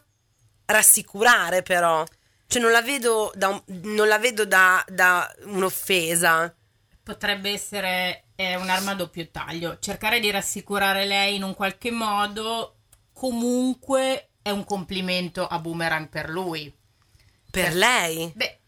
rassicurare 0.64 1.62
però 1.62 2.04
cioè 2.48 2.60
non 2.60 2.72
la 2.72 2.82
vedo 2.82 3.30
da, 3.34 3.48
un- 3.48 3.62
non 3.84 4.08
la 4.08 4.18
vedo 4.18 4.44
da, 4.44 4.84
da 4.88 5.32
un'offesa 5.44 6.52
Potrebbe 7.02 7.50
essere 7.50 8.26
eh, 8.36 8.54
un'arma 8.56 8.92
a 8.92 8.94
doppio 8.94 9.28
taglio. 9.30 9.78
Cercare 9.80 10.20
di 10.20 10.30
rassicurare 10.30 11.04
lei 11.04 11.34
in 11.34 11.42
un 11.42 11.54
qualche 11.54 11.90
modo 11.90 12.76
comunque 13.12 14.30
è 14.40 14.50
un 14.50 14.64
complimento 14.64 15.46
a 15.46 15.58
Boomerang 15.58 16.08
per 16.08 16.28
lui. 16.28 16.72
Per 17.52 17.74
lei? 17.74 18.32
Beh, 18.34 18.58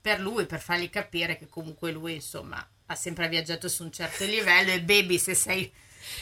per 0.00 0.20
lui, 0.20 0.44
per 0.44 0.60
fargli 0.60 0.90
capire 0.90 1.38
che 1.38 1.48
comunque 1.48 1.90
lui, 1.90 2.14
insomma, 2.14 2.66
ha 2.86 2.94
sempre 2.94 3.28
viaggiato 3.28 3.68
su 3.68 3.82
un 3.82 3.90
certo 3.90 4.24
livello. 4.24 4.70
E 4.70 4.82
baby, 4.82 5.18
se 5.18 5.34
sei, 5.34 5.72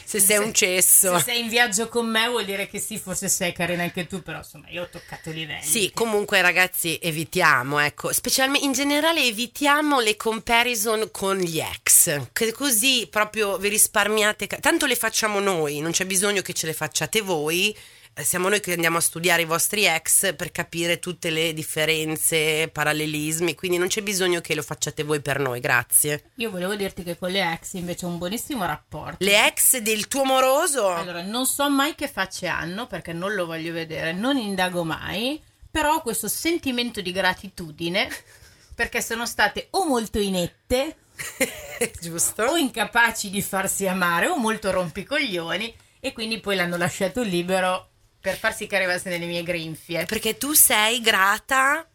se 0.05 0.19
sei 0.19 0.37
un 0.37 0.53
cesso. 0.53 1.17
se 1.17 1.23
sei 1.23 1.41
in 1.41 1.49
viaggio 1.49 1.89
con 1.89 2.07
me 2.07 2.27
vuol 2.29 2.45
dire 2.45 2.67
che 2.67 2.79
sì, 2.79 2.97
forse 2.97 3.27
sei 3.27 3.51
carina 3.51 3.83
anche 3.83 4.07
tu, 4.07 4.23
però 4.23 4.37
insomma, 4.37 4.69
io 4.69 4.83
ho 4.83 4.89
toccato 4.89 5.31
livelli. 5.31 5.63
Sì, 5.63 5.91
comunque 5.93 6.41
ragazzi 6.41 6.97
evitiamo, 7.01 7.79
ecco, 7.79 8.13
specialmente 8.13 8.65
in 8.65 8.71
generale 8.71 9.21
evitiamo 9.21 9.99
le 9.99 10.15
comparison 10.15 11.09
con 11.11 11.37
gli 11.37 11.59
ex, 11.59 12.29
che 12.31 12.51
così 12.53 13.07
proprio 13.11 13.57
vi 13.57 13.67
risparmiate, 13.67 14.47
tanto 14.47 14.85
le 14.85 14.95
facciamo 14.95 15.39
noi, 15.39 15.81
non 15.81 15.91
c'è 15.91 16.05
bisogno 16.05 16.41
che 16.41 16.53
ce 16.53 16.67
le 16.67 16.73
facciate 16.73 17.21
voi, 17.21 17.75
siamo 18.23 18.49
noi 18.49 18.59
che 18.59 18.73
andiamo 18.73 18.97
a 18.97 19.01
studiare 19.01 19.43
i 19.43 19.45
vostri 19.45 19.85
ex 19.85 20.35
per 20.35 20.51
capire 20.51 20.99
tutte 20.99 21.29
le 21.29 21.53
differenze, 21.53 22.67
parallelismi, 22.67 23.55
quindi 23.55 23.77
non 23.77 23.87
c'è 23.87 24.01
bisogno 24.01 24.41
che 24.41 24.55
lo 24.55 24.61
facciate 24.61 25.03
voi 25.03 25.21
per 25.21 25.39
noi, 25.39 25.59
grazie. 25.59 26.31
Io 26.35 26.49
volevo 26.49 26.75
dirti 26.75 27.03
che 27.03 27.17
con 27.17 27.29
le 27.29 27.53
ex 27.53 27.73
invece 27.73 28.05
ho 28.05 28.09
un 28.09 28.17
buonissimo 28.17 28.65
rapporto. 28.65 29.23
Le 29.23 29.47
ex 29.47 29.77
del 29.77 30.07
tuo 30.07 30.23
moroso? 30.23 30.93
Allora, 30.93 31.21
non 31.21 31.45
so 31.45 31.69
mai 31.69 31.95
che 31.95 32.07
facce 32.07 32.47
hanno 32.47 32.87
perché 32.87 33.13
non 33.13 33.33
lo 33.33 33.45
voglio 33.45 33.71
vedere, 33.71 34.13
non 34.13 34.37
indago 34.37 34.83
mai, 34.83 35.41
però 35.69 35.95
ho 35.95 36.01
questo 36.01 36.27
sentimento 36.27 37.01
di 37.01 37.11
gratitudine 37.11 38.09
perché 38.73 39.01
sono 39.01 39.25
state 39.25 39.67
o 39.71 39.85
molto 39.85 40.19
inette 40.19 40.95
Giusto? 41.99 42.43
o 42.43 42.57
incapaci 42.57 43.29
di 43.29 43.41
farsi 43.41 43.87
amare 43.87 44.27
o 44.27 44.37
molto 44.37 44.71
rompicoglioni 44.71 45.75
e 45.99 46.13
quindi 46.13 46.39
poi 46.39 46.55
l'hanno 46.55 46.77
lasciato 46.77 47.21
libero 47.21 47.89
per 48.27 48.37
far 48.37 48.53
sì 48.53 48.67
che 48.67 48.75
arrivasse 48.75 49.09
nelle 49.09 49.25
mie 49.25 49.41
grinfie. 49.41 50.03
Perché 50.03 50.37
tu 50.37 50.51
sei 50.51 50.99
grata 50.99 51.87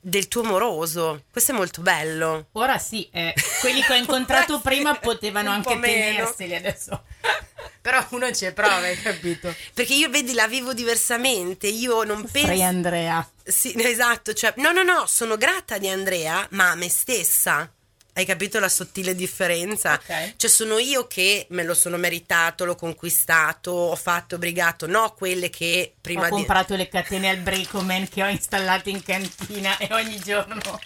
del 0.00 0.26
tuo 0.26 0.42
moroso, 0.42 1.24
questo 1.30 1.52
è 1.52 1.54
molto 1.54 1.82
bello. 1.82 2.48
Ora 2.52 2.78
sì, 2.78 3.06
eh, 3.12 3.34
quelli 3.60 3.82
che 3.82 3.92
ho 3.92 3.96
incontrato 3.96 4.60
prima 4.60 4.94
potevano 4.94 5.60
po' 5.60 5.72
anche 5.72 5.80
tenerseli 5.86 6.54
adesso. 6.54 7.04
Però 7.82 8.04
uno 8.10 8.32
ci 8.32 8.50
prova, 8.52 8.86
hai 8.86 8.98
capito? 9.00 9.54
Perché 9.74 9.92
io 9.92 10.08
vedi 10.08 10.32
la 10.32 10.48
vivo 10.48 10.72
diversamente, 10.72 11.66
io 11.66 12.04
non 12.04 12.26
penso... 12.30 12.62
Andrea. 12.62 13.28
Sì, 13.44 13.74
esatto, 13.76 14.32
cioè, 14.32 14.54
no, 14.56 14.72
no, 14.72 14.82
no, 14.82 15.04
sono 15.06 15.36
grata 15.36 15.76
di 15.76 15.88
Andrea, 15.88 16.46
ma 16.52 16.70
a 16.70 16.74
me 16.74 16.88
stessa. 16.88 17.70
Hai 18.16 18.24
capito 18.24 18.58
la 18.58 18.70
sottile 18.70 19.14
differenza? 19.14 19.92
Ok. 19.92 20.36
Cioè 20.36 20.48
sono 20.48 20.78
io 20.78 21.06
che 21.06 21.46
me 21.50 21.62
lo 21.64 21.74
sono 21.74 21.98
meritato, 21.98 22.64
l'ho 22.64 22.74
conquistato, 22.74 23.70
ho 23.70 23.94
fatto 23.94 24.38
brigato, 24.38 24.86
no 24.86 25.12
quelle 25.12 25.50
che 25.50 25.92
prima 26.00 26.22
ho 26.22 26.24
di... 26.24 26.30
comprato 26.30 26.76
le 26.76 26.88
catene 26.88 27.28
al 27.28 27.36
Bricoman 27.36 28.08
che 28.08 28.22
ho 28.22 28.28
installato 28.28 28.88
in 28.88 29.02
cantina 29.02 29.76
e 29.76 29.88
ogni 29.90 30.18
giorno 30.18 30.80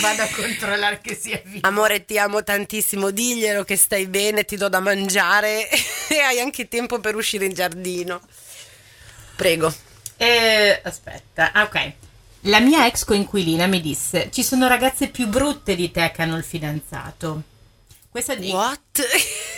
vado 0.00 0.22
a 0.22 0.28
controllare 0.34 1.00
che 1.00 1.14
sia 1.14 1.40
vivo. 1.44 1.64
Amore, 1.68 2.04
ti 2.04 2.18
amo 2.18 2.42
tantissimo, 2.42 3.12
diglielo 3.12 3.62
che 3.62 3.76
stai 3.76 4.08
bene, 4.08 4.44
ti 4.44 4.56
do 4.56 4.68
da 4.68 4.80
mangiare 4.80 5.68
e 6.10 6.18
hai 6.18 6.40
anche 6.40 6.66
tempo 6.66 6.98
per 6.98 7.14
uscire 7.14 7.44
in 7.44 7.54
giardino. 7.54 8.20
Prego. 9.36 9.72
Eh, 10.16 10.80
aspetta, 10.82 11.52
ah, 11.52 11.62
ok. 11.62 11.92
La 12.46 12.60
mia 12.60 12.86
ex 12.86 13.04
coinquilina 13.04 13.66
mi 13.66 13.80
disse: 13.80 14.28
Ci 14.30 14.42
sono 14.42 14.66
ragazze 14.68 15.08
più 15.08 15.26
brutte 15.28 15.74
di 15.74 15.90
te 15.90 16.10
che 16.14 16.22
hanno 16.22 16.36
il 16.36 16.44
fidanzato. 16.44 17.42
Questa, 18.10 18.34
di- 18.34 18.50
What? 18.50 19.00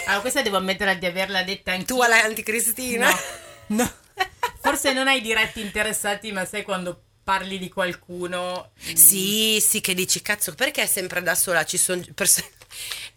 Ah, 0.06 0.20
questa 0.20 0.40
devo 0.40 0.56
ammettere 0.56 0.96
di 0.98 1.06
averla 1.06 1.42
detta 1.42 1.72
anch'io. 1.72 1.96
tu 1.96 2.00
alla 2.00 2.22
anticristina? 2.22 3.10
No, 3.66 3.82
no. 3.82 3.92
Forse 4.60 4.92
non 4.92 5.08
hai 5.08 5.20
diretti 5.20 5.60
interessati, 5.60 6.30
ma 6.30 6.44
sai 6.44 6.62
quando 6.62 7.02
parli 7.24 7.58
di 7.58 7.68
qualcuno. 7.68 8.70
Sì, 8.94 9.60
sì, 9.60 9.80
che 9.80 9.92
dici, 9.94 10.22
cazzo, 10.22 10.54
perché 10.54 10.82
è 10.82 10.86
sempre 10.86 11.22
da 11.22 11.34
sola? 11.34 11.64
Ci 11.64 11.76
sono 11.76 12.04
persone... 12.14 12.48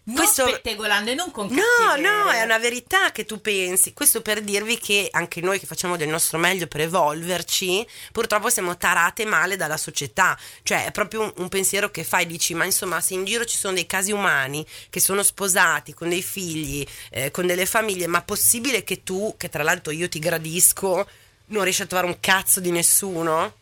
Non 0.09 0.15
Questo- 0.15 0.47
spettegolando 0.47 1.11
e 1.11 1.13
non 1.13 1.29
con 1.29 1.47
No, 1.47 1.61
cattiveria. 1.85 2.23
no, 2.23 2.29
è 2.31 2.41
una 2.41 2.57
verità 2.57 3.11
che 3.11 3.25
tu 3.25 3.41
pensi. 3.41 3.93
Questo 3.93 4.21
per 4.23 4.41
dirvi 4.41 4.79
che 4.79 5.07
anche 5.11 5.39
noi 5.39 5.59
che 5.59 5.67
facciamo 5.67 5.97
del 5.97 6.07
nostro 6.07 6.39
meglio 6.39 6.65
per 6.65 6.81
evolverci, 6.81 7.85
purtroppo 8.11 8.49
siamo 8.49 8.75
tarate 8.75 9.25
male 9.25 9.55
dalla 9.55 9.77
società. 9.77 10.35
Cioè, 10.63 10.85
è 10.85 10.91
proprio 10.91 11.21
un, 11.21 11.33
un 11.37 11.49
pensiero 11.49 11.91
che 11.91 12.03
fai, 12.03 12.25
dici, 12.25 12.55
ma 12.55 12.65
insomma, 12.65 13.01
se 13.01 13.13
in 13.13 13.23
giro 13.25 13.45
ci 13.45 13.55
sono 13.57 13.75
dei 13.75 13.85
casi 13.85 14.11
umani 14.11 14.65
che 14.89 14.99
sono 14.99 15.21
sposati 15.21 15.93
con 15.93 16.09
dei 16.09 16.23
figli, 16.23 16.83
eh, 17.11 17.29
con 17.29 17.45
delle 17.45 17.67
famiglie, 17.67 18.07
ma 18.07 18.21
possibile 18.23 18.83
che 18.83 19.03
tu, 19.03 19.35
che 19.37 19.49
tra 19.49 19.61
l'altro 19.61 19.91
io 19.91 20.09
ti 20.09 20.17
gradisco, 20.17 21.07
non 21.47 21.63
riesci 21.63 21.83
a 21.83 21.85
trovare 21.85 22.07
un 22.09 22.19
cazzo 22.19 22.59
di 22.59 22.71
nessuno? 22.71 23.53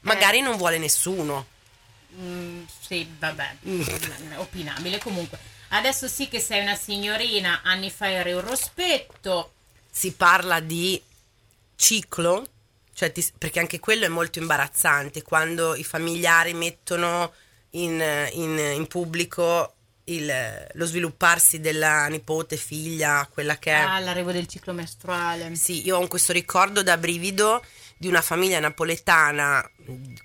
Magari 0.00 0.40
non 0.40 0.56
vuole 0.58 0.76
nessuno. 0.78 1.46
Mm, 2.18 2.62
sì, 2.80 3.08
vabbè, 3.18 3.56
mm, 3.68 3.82
opinabile 4.36 4.98
comunque. 4.98 5.38
Adesso 5.68 6.06
sì 6.08 6.28
che 6.28 6.38
sei 6.40 6.60
una 6.60 6.74
signorina, 6.74 7.60
anni 7.64 7.90
fa 7.90 8.10
eri 8.10 8.32
un 8.32 8.40
rospetto. 8.42 9.52
si 9.94 10.12
parla 10.12 10.60
di 10.60 11.00
ciclo, 11.76 12.46
cioè 12.94 13.12
ti- 13.12 13.30
perché 13.36 13.58
anche 13.58 13.78
quello 13.78 14.04
è 14.06 14.08
molto 14.08 14.38
imbarazzante 14.38 15.22
quando 15.22 15.74
i 15.74 15.84
familiari 15.84 16.54
mettono 16.54 17.32
in, 17.70 18.02
in- 18.32 18.58
in 18.58 18.86
pubblico 18.86 19.74
il- 20.04 20.66
lo 20.72 20.84
svilupparsi 20.86 21.60
della 21.60 22.06
nipote, 22.08 22.56
figlia, 22.56 23.28
quella 23.30 23.58
che 23.58 23.72
è. 23.72 23.80
Ah, 23.80 23.98
l'arrivo 24.00 24.32
del 24.32 24.46
ciclo 24.46 24.72
mestruale. 24.72 25.54
Sì, 25.56 25.84
io 25.84 25.98
ho 25.98 26.06
questo 26.08 26.32
ricordo 26.32 26.82
da 26.82 26.96
brivido 26.96 27.62
di 28.02 28.08
una 28.08 28.20
famiglia 28.20 28.58
napoletana 28.58 29.64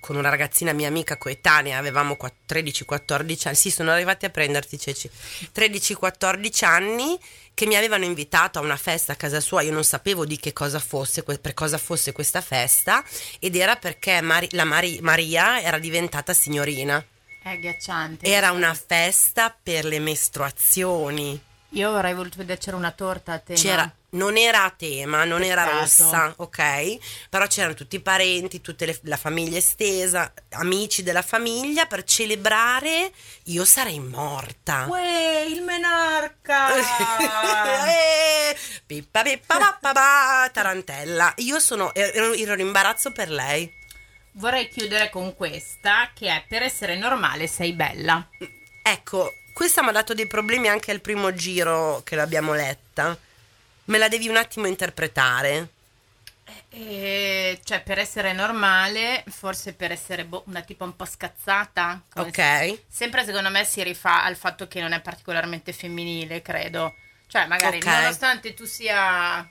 con 0.00 0.16
una 0.16 0.30
ragazzina 0.30 0.72
mia 0.72 0.88
amica 0.88 1.16
coetanea, 1.16 1.78
avevamo 1.78 2.16
qua- 2.16 2.32
13-14 2.44 3.46
anni, 3.46 3.54
sì 3.56 3.70
sono 3.70 3.92
arrivati 3.92 4.24
a 4.24 4.30
prenderti 4.30 4.76
Ceci, 4.80 5.08
13-14 5.54 6.64
anni 6.64 7.16
che 7.54 7.66
mi 7.66 7.76
avevano 7.76 8.02
invitato 8.04 8.58
a 8.58 8.62
una 8.62 8.76
festa 8.76 9.12
a 9.12 9.16
casa 9.16 9.38
sua, 9.38 9.62
io 9.62 9.70
non 9.70 9.84
sapevo 9.84 10.26
di 10.26 10.38
che 10.40 10.52
cosa 10.52 10.80
fosse, 10.80 11.22
per 11.22 11.54
cosa 11.54 11.78
fosse 11.78 12.10
questa 12.10 12.40
festa 12.40 13.04
ed 13.38 13.54
era 13.54 13.76
perché 13.76 14.20
Mari- 14.22 14.48
la 14.52 14.64
Mari- 14.64 14.98
Maria 15.00 15.60
era 15.62 15.78
diventata 15.78 16.34
signorina, 16.34 16.98
È 17.44 17.50
agghiacciante. 17.50 18.26
era 18.26 18.50
una 18.50 18.74
festa 18.74 19.56
per 19.62 19.84
le 19.84 20.00
mestruazioni. 20.00 21.40
Io 21.72 21.94
avrei 21.94 22.14
voluto 22.14 22.38
vederci 22.38 22.70
una 22.70 22.92
torta 22.92 23.34
a 23.34 23.38
tema. 23.38 23.58
C'era, 23.58 23.92
non 24.10 24.38
era 24.38 24.64
a 24.64 24.70
tema, 24.70 25.24
non 25.24 25.42
era 25.42 25.64
Peccato. 25.64 25.80
rossa, 25.80 26.32
ok? 26.36 27.28
Però 27.28 27.46
c'erano 27.46 27.74
tutti 27.74 27.96
i 27.96 28.00
parenti, 28.00 28.62
tutta 28.62 28.86
la 29.02 29.18
famiglia 29.18 29.58
estesa, 29.58 30.32
amici 30.52 31.02
della 31.02 31.20
famiglia 31.20 31.84
per 31.84 32.04
celebrare. 32.04 33.12
Io 33.44 33.66
sarei 33.66 34.00
morta. 34.00 34.86
Uè, 34.88 35.44
il 35.48 35.62
menarca! 35.62 36.68
Eh, 37.88 38.56
pippa 38.86 39.22
pippa 39.22 39.58
pa, 39.58 39.78
pa, 39.80 39.92
pa, 39.92 40.50
tarantella. 40.52 41.34
Io 41.38 41.58
sono 41.58 41.92
ero, 41.94 42.32
ero 42.32 42.54
in 42.54 42.60
imbarazzo 42.60 43.12
per 43.12 43.30
lei. 43.30 43.70
Vorrei 44.32 44.68
chiudere 44.68 45.10
con 45.10 45.34
questa, 45.34 46.10
che 46.14 46.28
è 46.28 46.44
per 46.48 46.62
essere 46.62 46.96
normale 46.96 47.46
sei 47.46 47.72
bella. 47.72 48.26
Ecco, 48.82 49.32
questa 49.58 49.82
mi 49.82 49.88
ha 49.88 49.92
dato 49.92 50.14
dei 50.14 50.28
problemi 50.28 50.68
anche 50.68 50.92
al 50.92 51.00
primo 51.00 51.34
giro 51.34 52.00
che 52.04 52.14
l'abbiamo 52.14 52.54
letta. 52.54 53.18
Me 53.86 53.98
la 53.98 54.06
devi 54.06 54.28
un 54.28 54.36
attimo 54.36 54.68
interpretare. 54.68 55.68
Eh, 56.68 57.58
cioè, 57.64 57.82
per 57.82 57.98
essere 57.98 58.32
normale, 58.32 59.24
forse 59.26 59.72
per 59.72 59.90
essere 59.90 60.24
boh, 60.24 60.44
una 60.46 60.60
tipa 60.60 60.84
un 60.84 60.94
po' 60.94 61.04
scazzata. 61.04 62.00
Ok? 62.14 62.82
Sempre 62.86 63.24
secondo 63.24 63.50
me 63.50 63.64
si 63.64 63.82
rifà 63.82 64.22
al 64.22 64.36
fatto 64.36 64.68
che 64.68 64.80
non 64.80 64.92
è 64.92 65.00
particolarmente 65.00 65.72
femminile, 65.72 66.40
credo. 66.40 66.94
Cioè, 67.26 67.46
magari 67.48 67.78
Ok. 67.78 67.84
nonostante 67.86 68.54
tu 68.54 68.64
sia 68.64 69.44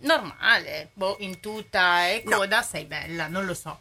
normale, 0.00 0.88
boh, 0.94 1.16
in 1.20 1.40
tuta 1.40 2.08
e 2.08 2.22
No. 2.24 2.38
coda, 2.38 2.62
sei 2.62 2.86
bella, 2.86 3.26
non 3.26 3.44
lo 3.44 3.52
so. 3.52 3.80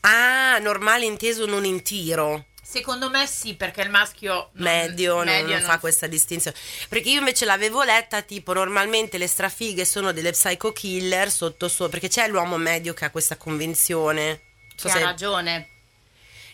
Ah, 0.00 0.58
normale 0.58 1.06
inteso 1.06 1.46
non 1.46 1.64
in 1.64 1.82
tiro. 1.82 2.48
Secondo 2.70 3.10
me 3.10 3.26
sì, 3.26 3.54
perché 3.54 3.82
il 3.82 3.90
maschio 3.90 4.50
non- 4.52 4.62
medio, 4.62 5.16
non- 5.16 5.24
medio 5.24 5.54
non, 5.58 5.62
fa 5.62 5.78
questa 5.78 6.06
distinzione. 6.06 6.56
Perché 6.88 7.08
io 7.10 7.18
invece 7.18 7.44
l'avevo 7.44 7.82
letta 7.82 8.22
tipo 8.22 8.52
normalmente 8.52 9.18
le 9.18 9.26
strafighe 9.26 9.84
sono 9.84 10.12
delle 10.12 10.30
psycho 10.30 10.72
killer 10.72 11.32
sotto 11.32 11.66
sopra, 11.68 11.98
perché 11.98 12.06
c'è 12.08 12.28
l'uomo 12.28 12.58
medio 12.58 12.94
che 12.94 13.06
ha 13.06 13.10
questa 13.10 13.36
convenzione. 13.36 14.40
So 14.76 14.86
Che 14.86 14.94
se- 14.94 15.02
ha 15.02 15.06
ragione. 15.06 15.68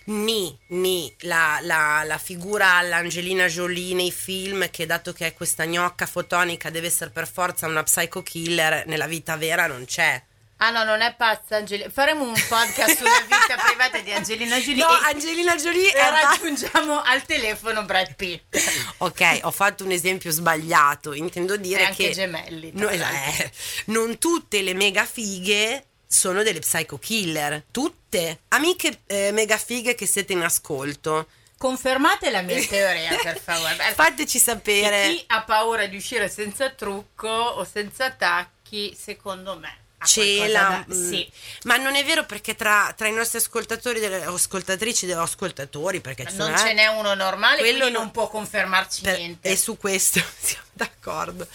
Ni, 0.05 0.57
ni, 0.69 1.13
la, 1.23 1.59
la- 1.63 2.03
la 2.05 2.17
figura 2.19 2.77
all'Angelina 2.77 3.47
Jolie 3.47 3.93
nei 3.95 4.13
film 4.13 4.71
che 4.71 4.87
dato 4.87 5.13
che 5.13 5.27
è 5.27 5.35
questa 5.35 5.67
gnocca 5.67 6.07
fotonica 6.07 6.71
deve 6.71 6.87
essere 6.87 7.11
per 7.11 7.29
forza 7.29 7.67
una 7.67 7.83
psycho 7.83 8.23
killer, 8.23 8.87
nella 8.87 9.07
vita 9.09 9.37
vera 9.37 9.67
non 9.67 9.85
c'è. 9.85 10.23
Ah 10.59 10.71
no, 10.71 10.85
non 10.85 11.03
è 11.03 11.15
pazza 11.15 11.57
Angelina. 11.57 11.91
Faremo 11.91 12.25
un 12.25 12.35
podcast 12.49 12.97
sulla 12.97 13.21
vita 13.23 13.63
privata 13.63 13.99
di 13.99 14.13
Angelina 14.13 14.59
Jolie 14.59 14.83
No, 14.83 14.91
e, 14.91 15.13
Angelina 15.13 15.55
Jolie 15.57 15.93
e 15.93 16.11
raggiungiamo 16.11 17.03
al 17.03 17.25
telefono 17.25 17.85
Brad 17.85 18.15
Pitt. 18.15 18.59
Ok, 18.99 19.41
ho 19.43 19.51
fatto 19.51 19.85
un 19.85 19.91
esempio 19.91 20.31
sbagliato, 20.31 21.13
intendo 21.13 21.55
E 21.55 21.61
dire 21.61 21.85
anche 21.85 22.09
che 22.09 22.13
gemelli. 22.13 22.71
No, 22.75 22.89
eh, 22.89 23.51
non 23.87 24.19
tutte 24.19 24.63
le 24.63 24.73
mega 24.73 25.05
fighe 25.05 25.85
sono 26.07 26.43
delle 26.43 26.61
psycho 26.61 26.99
killer, 26.99 27.65
tutte. 27.71 28.41
Amiche 28.49 29.01
eh, 29.07 29.33
mega 29.33 29.59
fighe 29.59 29.95
che 29.95 30.07
siete 30.07 30.33
in 30.33 30.43
ascolto, 30.43 31.29
Confermate 31.59 32.31
la 32.31 32.43
mia 32.43 32.61
teoria, 32.67 33.17
per 33.23 33.39
favore. 33.39 33.77
Beh, 33.77 33.95
fateci 33.95 34.39
sapere. 34.39 35.09
Chi 35.09 35.25
ha 35.29 35.43
paura 35.43 35.87
di 35.87 35.97
uscire 35.97 36.29
senza 36.29 36.71
trucco 36.71 37.29
o 37.29 37.65
senza 37.65 38.11
tacchi, 38.11 38.95
secondo 38.99 39.59
me. 39.59 39.85
Cela, 40.05 40.85
da- 40.87 40.95
mm. 40.95 41.09
Sì. 41.11 41.31
ma 41.65 41.77
non 41.77 41.95
è 41.95 42.05
vero 42.05 42.25
perché 42.25 42.55
tra, 42.55 42.93
tra 42.97 43.09
i 43.09 43.13
nostri 43.13 43.39
ascoltatori 43.39 43.99
delle, 43.99 44.27
o 44.27 44.35
ascoltatrici 44.35 45.11
o 45.13 45.23
ascoltatori 45.23 46.01
perché 46.01 46.25
Non 46.25 46.33
sono, 46.33 46.57
ce 46.59 46.71
eh, 46.71 46.75
n'è 46.75 46.87
uno 46.87 47.15
normale, 47.15 47.59
Quello 47.59 47.89
non 47.89 48.11
può 48.11 48.29
confermarci 48.29 49.03
per- 49.03 49.17
niente. 49.17 49.49
e 49.49 49.57
su 49.57 49.77
questo 49.79 50.23
siamo 50.39 50.67
d'accordo 50.73 51.47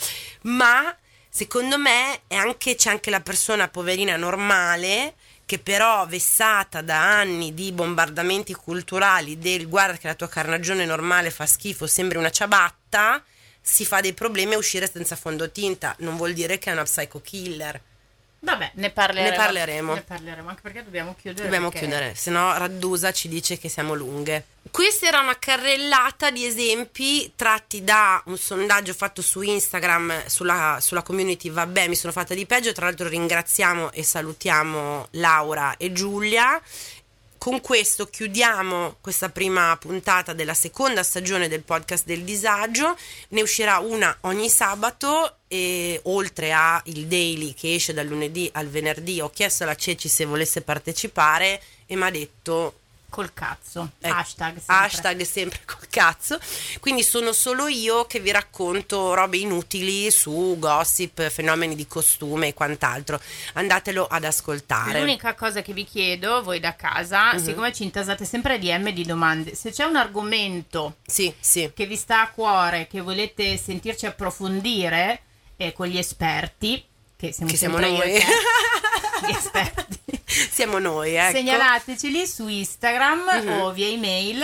ma 0.41 0.95
secondo 1.30 1.77
me 1.77 2.21
è 2.27 2.36
anche, 2.36 2.75
c'è 2.75 2.89
anche 2.89 3.10
la 3.10 3.21
persona 3.21 3.67
poverina 3.67 4.17
normale 4.17 5.13
che 5.45 5.60
però 5.60 6.06
vessata 6.08 6.82
da 6.82 7.17
anni 7.19 7.54
di 7.54 7.71
bombardamenti 7.73 8.54
culturali 8.54 9.38
del 9.38 9.67
guarda 9.67 9.97
che 9.97 10.08
la 10.08 10.15
tua 10.15 10.30
carnagione 10.30 10.86
normale 10.86 11.30
fa 11.30 11.45
schifo, 11.45 11.88
sembri 11.88 12.17
una 12.17 12.30
ciabatta, 12.32 13.21
si 13.60 13.86
fa 13.86 13.99
dei 13.99 14.13
problemi 14.13 14.54
a 14.54 14.58
uscire 14.58 14.89
senza 14.89 15.17
fondotinta. 15.17 15.93
Non 15.99 16.15
vuol 16.15 16.32
dire 16.32 16.58
che 16.58 16.69
è 16.69 16.73
una 16.73 16.84
psycho 16.84 17.19
killer. 17.21 17.82
Vabbè, 18.43 18.71
ne 18.75 18.89
parleremo. 18.89 19.30
Ne 19.30 19.36
parleremo. 19.36 19.93
Ne 19.93 20.01
parleremo, 20.01 20.49
anche 20.49 20.62
perché 20.62 20.84
dobbiamo 20.84 21.15
chiudere. 21.19 21.43
Dobbiamo 21.43 21.69
perché- 21.69 21.86
chiudere, 21.86 22.15
se 22.15 22.32
no 22.32 22.58
Raddusa 22.58 23.12
ci 23.12 23.27
dice 23.27 23.60
che 23.60 23.69
siamo 23.69 23.93
lunghe. 23.93 24.45
Questa 24.71 25.08
era 25.08 25.19
una 25.19 25.38
carrellata 25.38 26.32
di 26.32 26.45
esempi 26.45 27.34
tratti 27.36 27.84
da 27.84 28.21
un 28.25 28.38
sondaggio 28.38 28.93
fatto 28.93 29.21
su 29.21 29.41
Instagram 29.41 30.25
sulla, 30.25 30.77
sulla 30.82 31.04
community 31.04 31.49
Vabbè, 31.51 31.88
mi 31.88 31.95
sono 31.95 32.12
fatta 32.12 32.34
di 32.34 32.45
peggio. 32.47 32.71
Tra 32.71 32.86
l'altro 32.86 33.08
ringraziamo 33.08 33.91
e 33.91 34.04
salutiamo 34.04 35.08
Laura 35.12 35.77
e 35.77 35.91
Giulia. 35.91 36.60
Con 37.41 37.60
questo 37.60 38.06
chiudiamo 38.06 38.97
questa 39.01 39.30
prima 39.30 39.75
puntata 39.77 40.32
della 40.32 40.54
seconda 40.54 41.01
stagione 41.01 41.47
del 41.47 41.63
podcast 41.63 42.06
del 42.06 42.21
disagio. 42.21 42.95
Ne 43.30 43.41
uscirà 43.41 43.80
una 43.80 44.15
ogni 44.21 44.47
sabato 44.47 45.38
e 45.47 45.99
oltre 46.04 46.54
a 46.54 46.80
il 46.86 47.08
daily 47.08 47.56
che 47.56 47.73
esce 47.73 47.93
dal 47.93 48.06
lunedì 48.06 48.47
al 48.54 48.67
venerdì 48.67 49.21
ho 49.21 49.32
chiesto 49.32 49.63
alla 49.63 49.73
Ceci 49.73 50.08
se 50.08 50.25
volesse 50.25 50.62
partecipare 50.62 51.60
e 51.88 51.95
mi 51.95 52.04
ha 52.04 52.12
detto 52.12 52.81
Col 53.12 53.34
cazzo. 53.34 53.89
Ecco, 54.00 54.15
hashtag. 54.15 54.56
sempre. 54.58 54.74
hashtag 54.76 55.21
sempre 55.24 55.60
col 55.65 55.86
cazzo. 55.89 56.39
Quindi 56.80 57.04
sono 57.04 57.34
solo 57.34 57.67
io 57.67 58.06
che 58.06 58.21
vi 58.21 58.32
racconto 58.32 59.13
robe 59.13 59.36
inutili 59.38 60.10
su 60.10 60.56
gossip, 60.58 61.28
fenomeni 61.30 61.76
di 61.76 61.86
costume 61.88 62.47
e 62.47 62.54
quant'altro. 62.54 63.19
Andatelo 63.54 64.08
ad 64.08 64.24
ascoltare. 64.24 64.97
L'unica 65.02 65.36
cosa 65.36 65.62
che 65.62 65.74
vi 65.74 65.84
chiedo, 65.84 66.41
voi 66.41 66.62
da 66.62 66.74
casa, 66.78 67.34
Mhm. 67.34 67.43
siccome 67.43 67.74
ci 67.74 67.84
intasate 67.84 68.24
sempre 68.24 68.54
a 68.54 68.58
DM 68.58 68.91
di 68.91 69.04
domande, 69.04 69.56
se 69.56 69.71
c'è 69.71 69.84
un 69.84 69.97
argomento 69.97 70.95
Sì, 71.06 71.34
sì. 71.38 71.69
che 71.76 71.86
vi 71.86 71.97
sta 71.97 72.21
a 72.21 72.30
cuore, 72.30 72.88
che 72.88 73.02
volete 73.02 73.58
sentirci 73.58 74.06
approfondire 74.06 75.21
eh, 75.58 75.74
con 75.74 75.86
gli 75.88 75.97
esperti, 75.97 76.82
che 77.17 77.34
siamo 77.34 77.52
Che 77.52 77.58
siamo 77.58 77.78
noi. 77.78 77.97
gli 79.28 79.30
esperti, 79.36 80.00
Siamo 80.52 80.80
noi, 80.80 81.15
ecco. 81.15 81.36
segnalateceli 81.38 82.26
su 82.28 82.48
Instagram 82.48 83.41
Mhm. 83.44 83.62
o 83.62 83.72
via 83.72 83.88
email. 83.88 84.44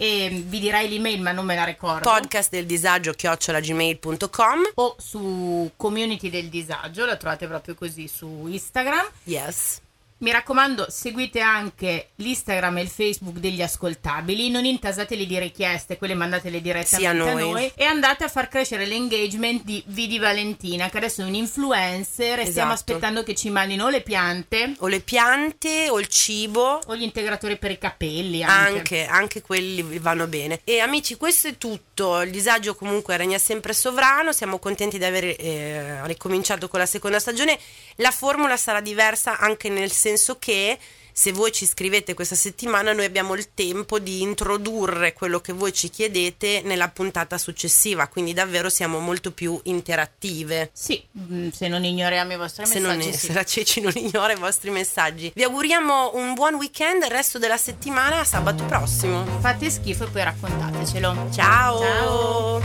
E 0.00 0.28
vi 0.46 0.60
direi 0.60 0.88
l'email, 0.88 1.20
ma 1.20 1.32
non 1.32 1.44
me 1.44 1.56
la 1.56 1.64
ricordo. 1.64 2.08
Podcast 2.08 2.50
del 2.50 2.66
disagio 2.66 3.12
chiocciolagmail.com. 3.14 4.70
o 4.74 4.94
su 4.98 5.72
Community 5.76 6.30
del 6.30 6.48
Disagio, 6.48 7.04
la 7.04 7.16
trovate 7.16 7.48
proprio 7.48 7.74
così 7.74 8.06
su 8.06 8.46
Instagram. 8.46 9.04
Yes. 9.24 9.80
Mi 10.20 10.32
raccomando, 10.32 10.86
seguite 10.90 11.38
anche 11.40 12.08
l'Instagram 12.16 12.78
e 12.78 12.82
il 12.82 12.88
Facebook 12.88 13.36
degli 13.36 13.62
ascoltabili, 13.62 14.50
non 14.50 14.64
intasateli 14.64 15.26
di 15.26 15.38
richieste, 15.38 15.96
quelle 15.96 16.14
mandatele 16.14 16.60
direttamente 16.60 16.96
Sì, 16.96 17.04
a 17.06 17.10
a 17.10 17.12
noi. 17.34 17.50
noi 17.52 17.72
e 17.76 17.84
andate 17.84 18.24
a 18.24 18.28
far 18.28 18.48
crescere 18.48 18.84
l'engagement 18.84 19.62
di 19.62 19.80
Vidi 19.86 20.18
Valentina, 20.18 20.88
che 20.88 20.96
adesso 20.96 21.22
è 21.22 21.24
un 21.24 21.34
influencer 21.34 22.40
e 22.40 22.46
stiamo 22.46 22.72
Esatto. 22.72 22.92
aspettando 22.92 23.22
che 23.22 23.36
ci 23.36 23.48
mandino 23.50 23.88
le 23.90 24.00
piante 24.00 24.74
O 24.78 24.88
le 24.88 24.98
piante 25.00 25.88
o 25.88 26.00
il 26.00 26.08
cibo. 26.08 26.80
o 26.84 26.96
gli 26.96 27.02
integratori 27.02 27.56
per 27.56 27.70
i 27.70 27.78
capelli 27.78 28.42
anche. 28.42 28.78
Anche, 28.78 29.06
anche 29.06 29.40
quelli 29.40 30.00
vanno 30.00 30.26
bene. 30.26 30.60
E 30.64 30.80
amici, 30.80 31.16
questo 31.16 31.46
è 31.46 31.56
tutto. 31.56 32.20
Il 32.22 32.32
disagio 32.32 32.74
comunque 32.74 33.16
regna 33.16 33.38
sempre 33.38 33.72
sovrano. 33.72 34.32
Siamo 34.32 34.58
contenti 34.58 34.98
di 34.98 35.04
aver 35.04 35.24
eh, 35.38 36.06
ricominciato 36.08 36.66
con 36.68 36.80
la 36.80 36.86
seconda 36.86 37.20
stagione. 37.20 37.56
La 37.96 38.10
formula 38.10 38.56
sarà 38.56 38.80
diversa 38.80 39.38
anche 39.38 39.68
nel 39.68 39.90
senso 39.90 40.06
che 40.38 40.78
se 41.18 41.32
voi 41.32 41.50
ci 41.50 41.66
scrivete 41.66 42.14
questa 42.14 42.36
settimana, 42.36 42.92
noi 42.92 43.04
abbiamo 43.04 43.34
il 43.34 43.48
tempo 43.52 43.98
di 43.98 44.22
introdurre 44.22 45.12
quello 45.14 45.40
che 45.40 45.52
voi 45.52 45.72
ci 45.72 45.90
chiedete 45.90 46.62
nella 46.64 46.90
puntata 46.90 47.38
successiva. 47.38 48.06
Quindi 48.06 48.32
davvero 48.32 48.68
siamo 48.68 49.00
molto 49.00 49.32
più 49.32 49.58
interattive. 49.64 50.70
Sì, 50.72 51.04
mm, 51.18 51.48
se 51.48 51.66
non 51.66 51.82
ignoriamo 51.82 52.34
i 52.34 52.36
vostri 52.36 52.64
Se, 52.66 52.78
non 52.78 52.96
messaggi. 52.98 53.16
è, 53.16 53.18
sì. 53.18 53.26
se 53.26 53.32
la 53.32 53.44
Ceci 53.44 53.80
non 53.80 53.92
ignora 53.96 54.32
i 54.32 54.36
vostri 54.36 54.70
messaggi. 54.70 55.32
Vi 55.34 55.42
auguriamo 55.42 56.12
un 56.14 56.34
buon 56.34 56.54
weekend. 56.54 57.02
Il 57.02 57.10
resto 57.10 57.40
della 57.40 57.56
settimana, 57.56 58.22
sabato 58.22 58.62
prossimo. 58.66 59.24
Fate 59.40 59.70
schifo 59.70 60.04
e 60.04 60.08
poi 60.10 60.22
raccontatecelo. 60.22 61.30
Ciao. 61.34 61.80
Ciao. 61.80 62.60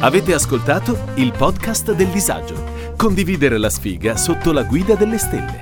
Avete 0.00 0.34
ascoltato 0.34 0.98
il 1.14 1.32
podcast 1.32 1.92
del 1.92 2.08
disagio. 2.08 2.81
Condividere 3.02 3.58
la 3.58 3.68
sfiga 3.68 4.16
sotto 4.16 4.52
la 4.52 4.62
guida 4.62 4.94
delle 4.94 5.18
stelle. 5.18 5.60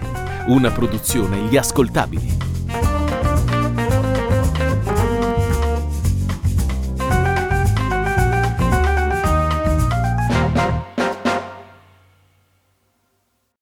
Una 0.49 0.71
produzione 0.71 1.39
Gli 1.49 1.57
Ascoltabili. 1.57 2.50